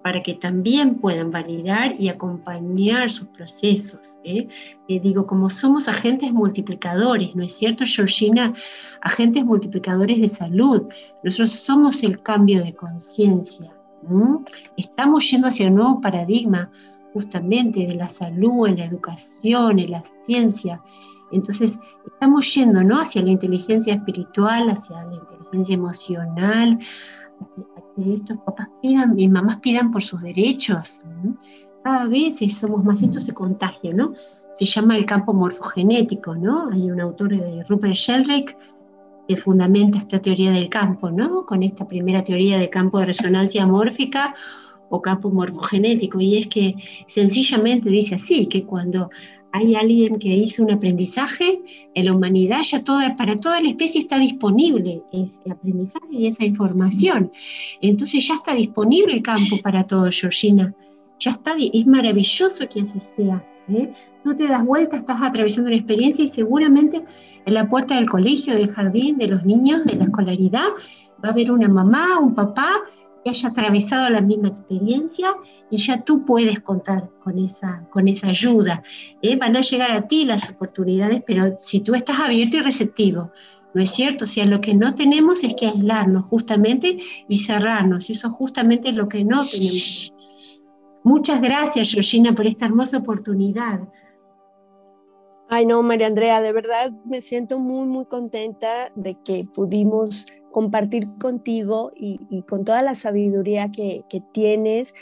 para 0.08 0.24
que 0.24 0.36
también 0.36 0.96
puedan 1.00 1.32
validar 1.32 2.00
y 2.00 2.08
acompañar 2.08 3.12
sus 3.12 3.28
procesos. 3.28 4.00
¿eh? 4.24 4.48
Eh, 4.88 5.02
digo, 5.02 5.28
como 5.28 5.50
somos 5.50 5.90
agentes 5.90 6.32
multiplicadores, 6.32 7.36
¿no 7.36 7.44
es 7.44 7.58
cierto, 7.58 7.84
Georgina? 7.86 8.54
Agentes 9.02 9.44
multiplicadores 9.44 10.22
de 10.22 10.30
salud. 10.30 10.84
Nosotros 11.26 11.52
somos 11.52 12.04
el 12.04 12.22
cambio 12.24 12.64
de 12.64 12.74
conciencia. 12.74 13.74
Estamos 14.78 15.30
yendo 15.30 15.50
hacia 15.50 15.68
un 15.68 15.76
nuevo 15.76 16.00
paradigma 16.00 16.72
justamente 17.12 17.86
de 17.86 17.96
la 17.96 18.08
salud, 18.08 18.66
en 18.66 18.78
la 18.78 18.86
educación, 18.86 19.78
en 19.78 19.92
la 19.92 20.06
ciencia. 20.26 20.82
Entonces, 21.34 21.78
estamos 22.06 22.56
yendo 22.56 22.82
¿no? 22.82 23.02
hacia 23.02 23.24
la 23.24 23.32
inteligencia 23.32 23.96
espiritual, 23.96 24.70
hacia 24.70 25.04
la 25.04 25.16
inteligencia 25.16 25.76
emocional, 25.76 26.80
que 27.96 28.14
estos 28.16 28.38
papás 28.40 28.70
pidan, 28.82 29.16
mis 29.16 29.30
mamás 29.30 29.58
pidan 29.58 29.92
por 29.92 30.04
sus 30.04 30.22
derechos. 30.22 31.00
Cada 31.84 32.08
vez 32.08 32.40
somos 32.58 32.84
más, 32.84 33.02
esto 33.02 33.20
se 33.20 33.34
contagia, 33.34 33.94
¿no? 33.94 34.14
Se 34.60 34.66
llama 34.66 34.98
el 34.98 35.06
campo 35.06 35.34
morfogenético, 35.34 36.36
¿no? 36.36 36.70
Hay 36.70 36.90
un 36.90 37.00
autor 37.00 37.30
de 37.30 37.64
Rupert 37.64 37.94
Sheldrake 37.94 38.58
que 39.28 39.38
fundamenta 39.38 40.00
esta 40.00 40.20
teoría 40.22 40.52
del 40.52 40.70
campo, 40.70 41.12
¿no? 41.12 41.46
Con 41.46 41.64
esta 41.64 41.88
primera 41.88 42.24
teoría 42.24 42.58
de 42.58 42.70
campo 42.70 43.00
de 43.00 43.08
resonancia 43.08 43.66
mórfica 43.66 44.36
o 44.90 45.02
campo 45.02 45.30
morfogenético, 45.30 46.20
y 46.22 46.38
es 46.38 46.48
que 46.48 46.76
sencillamente 47.08 47.90
dice 47.90 48.16
así, 48.16 48.48
que 48.48 48.64
cuando 48.64 49.10
hay 49.52 49.76
alguien 49.76 50.20
que 50.20 50.30
hizo 50.30 50.64
un 50.64 50.72
aprendizaje, 50.72 51.60
en 51.94 52.06
la 52.06 52.14
humanidad 52.14 52.62
ya 52.64 52.84
toda, 52.84 53.16
para 53.16 53.36
toda 53.38 53.62
la 53.62 53.70
especie 53.70 54.02
está 54.02 54.20
disponible 54.20 55.02
ese 55.12 55.40
aprendizaje 55.50 56.08
y 56.12 56.28
esa 56.28 56.46
información. 56.46 57.32
Entonces 57.82 58.28
ya 58.28 58.36
está 58.36 58.54
disponible 58.54 59.14
el 59.14 59.24
campo 59.24 59.58
para 59.64 59.86
todo, 59.86 60.10
Georgina. 60.12 60.74
Ya 61.20 61.32
está, 61.32 61.56
es 61.58 61.88
maravilloso 61.88 62.68
que 62.70 62.82
así 62.82 63.00
sea. 63.00 63.44
¿eh? 63.70 63.92
Tú 64.24 64.36
te 64.36 64.48
das 64.48 64.64
vuelta, 64.66 64.98
estás 64.98 65.18
atravesando 65.22 65.70
una 65.70 65.78
experiencia 65.78 66.26
y 66.26 66.30
seguramente 66.30 67.04
en 67.46 67.54
la 67.54 67.68
puerta 67.68 67.96
del 67.96 68.10
colegio, 68.10 68.54
del 68.54 68.72
jardín, 68.72 69.18
de 69.18 69.28
los 69.28 69.44
niños, 69.46 69.86
de 69.86 69.96
la 69.96 70.06
escolaridad, 70.06 70.68
va 71.24 71.30
a 71.30 71.32
haber 71.32 71.52
una 71.52 71.68
mamá, 71.68 72.20
un 72.20 72.36
papá 72.36 72.82
haya 73.30 73.50
atravesado 73.50 74.10
la 74.10 74.22
misma 74.22 74.50
experiencia 74.50 75.34
y 75.70 75.78
ya 75.78 76.02
tú 76.02 76.26
puedes 76.26 76.60
contar 76.62 77.10
con 77.24 77.38
esa, 77.40 77.88
con 77.92 78.08
esa 78.08 78.28
ayuda. 78.28 78.84
¿eh? 79.22 79.36
Van 79.36 79.56
a 79.56 79.62
llegar 79.62 79.92
a 79.92 80.08
ti 80.08 80.26
las 80.26 80.50
oportunidades, 80.50 81.24
pero 81.26 81.58
si 81.60 81.82
tú 81.82 81.96
estás 81.96 82.20
abierto 82.20 82.58
y 82.58 82.62
receptivo, 82.62 83.32
¿no 83.74 83.82
es 83.82 83.92
cierto? 83.92 84.26
O 84.26 84.28
sea, 84.28 84.46
lo 84.46 84.62
que 84.62 84.74
no 84.74 84.96
tenemos 84.96 85.44
es 85.44 85.56
que 85.56 85.68
aislarnos 85.68 86.26
justamente 86.26 86.98
y 87.28 87.40
cerrarnos. 87.40 88.10
Eso 88.10 88.30
justamente 88.30 88.90
es 88.90 88.98
lo 88.98 89.08
que 89.08 89.24
no 89.24 89.40
tenemos. 89.40 90.14
Muchas 91.04 91.42
gracias, 91.42 91.92
Georgina, 91.92 92.34
por 92.36 92.48
esta 92.48 92.66
hermosa 92.66 92.98
oportunidad. 92.98 93.80
Ay, 95.50 95.66
no, 95.66 95.82
María 95.82 96.08
Andrea, 96.08 96.42
de 96.42 96.52
verdad 96.52 96.92
me 97.06 97.22
siento 97.22 97.58
muy, 97.58 97.88
muy 97.88 98.06
contenta 98.06 98.92
de 98.96 99.16
que 99.24 99.48
pudimos 99.54 100.26
compartir 100.58 101.08
contigo 101.20 101.92
y, 101.96 102.42
con 102.50 102.66
toda 102.66 102.82
la 102.82 102.96
sabiduría 102.96 103.72
que, 103.72 104.04
tienes 104.32 104.96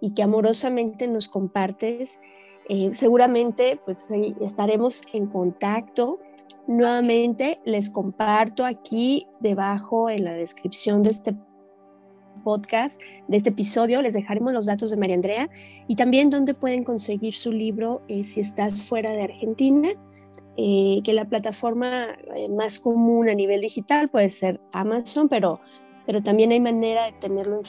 y 0.00 0.14
que 0.14 0.22
amorosamente 0.22 1.06
nos 1.06 1.28
compartes. 1.28 2.22
Eh, 2.70 2.94
seguramente 2.94 3.78
pues 3.84 4.06
estaremos 4.40 5.02
en 5.12 5.26
contacto. 5.26 6.18
Nuevamente 6.66 7.60
les 7.66 7.90
comparto 7.90 8.64
aquí 8.64 9.26
debajo 9.38 10.08
en 10.08 10.24
la 10.24 10.32
descripción 10.32 11.02
de 11.02 11.10
este 11.10 11.36
podcast, 12.42 13.02
de 13.28 13.36
este 13.36 13.50
episodio, 13.50 14.00
les 14.00 14.14
dejaremos 14.14 14.54
los 14.54 14.64
datos 14.64 14.90
de 14.90 14.96
María 14.96 15.16
Andrea 15.16 15.50
y 15.88 15.96
también 15.96 16.30
dónde 16.30 16.54
pueden 16.54 16.84
conseguir 16.84 17.34
su 17.34 17.52
libro 17.52 18.00
eh, 18.08 18.24
si 18.24 18.40
estás 18.40 18.82
fuera 18.82 19.10
de 19.10 19.24
Argentina. 19.24 19.90
Eh, 20.56 21.00
que 21.02 21.14
la 21.14 21.24
plataforma 21.24 22.08
eh, 22.36 22.48
más 22.50 22.78
común 22.78 23.30
a 23.30 23.34
nivel 23.34 23.62
digital 23.62 24.10
puede 24.10 24.28
ser 24.28 24.60
Amazon, 24.72 25.28
pero, 25.28 25.60
pero 26.04 26.22
también 26.22 26.52
hay 26.52 26.60
manera 26.60 27.06
de 27.06 27.12
tenerlo 27.12 27.56
en 27.56 27.64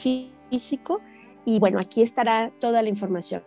físico. 0.50 1.00
Y 1.46 1.58
bueno, 1.58 1.78
aquí 1.78 2.02
estará 2.02 2.52
toda 2.60 2.82
la 2.82 2.88
información. 2.88 3.42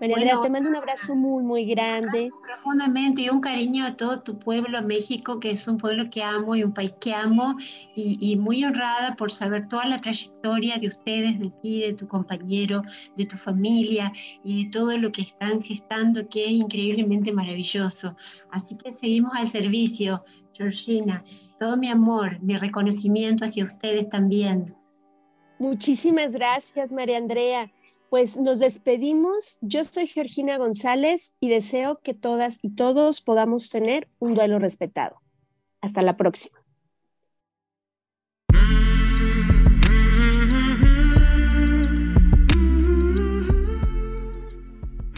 María 0.00 0.40
te 0.40 0.50
mando 0.50 0.68
un 0.68 0.76
abrazo 0.76 1.16
muy, 1.16 1.42
muy 1.42 1.64
grande. 1.64 2.30
Profundamente 2.42 3.22
y 3.22 3.30
un 3.30 3.40
cariño 3.40 3.84
a 3.84 3.96
todo 3.96 4.20
tu 4.20 4.38
pueblo, 4.38 4.80
México, 4.82 5.40
que 5.40 5.50
es 5.50 5.66
un 5.66 5.78
pueblo 5.78 6.08
que 6.10 6.22
amo 6.22 6.54
y 6.54 6.62
un 6.62 6.72
país 6.72 6.94
que 7.00 7.12
amo, 7.14 7.56
y, 7.96 8.36
muy 8.36 8.64
honrada 8.64 9.16
por 9.16 9.32
saber 9.32 9.66
toda 9.68 9.86
la 9.86 10.00
trayectoria 10.00 10.78
de 10.78 10.88
ustedes, 10.88 11.40
de 11.40 11.50
ti, 11.62 11.80
de 11.80 11.94
tu 11.94 12.06
compañero, 12.06 12.82
de 13.16 13.26
tu 13.26 13.36
familia 13.36 14.12
y 14.44 14.64
de 14.64 14.70
todo 14.70 14.96
lo 14.96 15.10
que 15.10 15.22
están 15.22 15.62
gestando, 15.62 16.28
que 16.28 16.44
es 16.44 16.52
increíblemente 16.52 17.32
maravilloso. 17.32 18.16
Así 18.52 18.76
que 18.76 18.94
seguimos 18.94 19.32
al 19.34 19.48
servicio, 19.48 20.24
Georgina. 20.54 21.24
Todo 21.58 21.76
mi 21.76 21.88
amor, 21.88 22.40
mi 22.40 22.56
reconocimiento 22.56 23.44
hacia 23.44 23.64
ustedes 23.64 24.08
también. 24.10 24.76
Muchísimas 25.58 26.32
gracias, 26.32 26.92
María 26.92 27.18
Andrea. 27.18 27.68
Pues 28.10 28.38
nos 28.38 28.58
despedimos. 28.58 29.58
Yo 29.60 29.84
soy 29.84 30.06
Georgina 30.06 30.56
González 30.56 31.36
y 31.40 31.50
deseo 31.50 32.00
que 32.02 32.14
todas 32.14 32.58
y 32.62 32.70
todos 32.70 33.20
podamos 33.20 33.68
tener 33.68 34.08
un 34.18 34.34
duelo 34.34 34.58
respetado. 34.58 35.20
Hasta 35.82 36.00
la 36.00 36.16
próxima. 36.16 36.58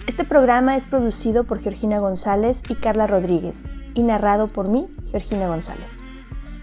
Este 0.09 0.25
programa 0.25 0.77
es 0.77 0.89
producido 0.89 1.45
por 1.45 1.61
Georgina 1.61 1.99
González 1.99 2.63
y 2.69 2.75
Carla 2.75 3.07
Rodríguez 3.07 3.65
y 3.95 4.03
narrado 4.03 4.49
por 4.49 4.69
mí, 4.69 4.89
Georgina 5.13 5.47
González. 5.47 6.01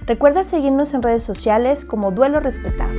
Recuerda 0.06 0.44
seguirnos 0.44 0.94
en 0.94 1.04
redes 1.04 1.24
sociales 1.24 1.86
como 1.86 2.12
Duelo 2.12 2.40
Respetado. 2.40 2.94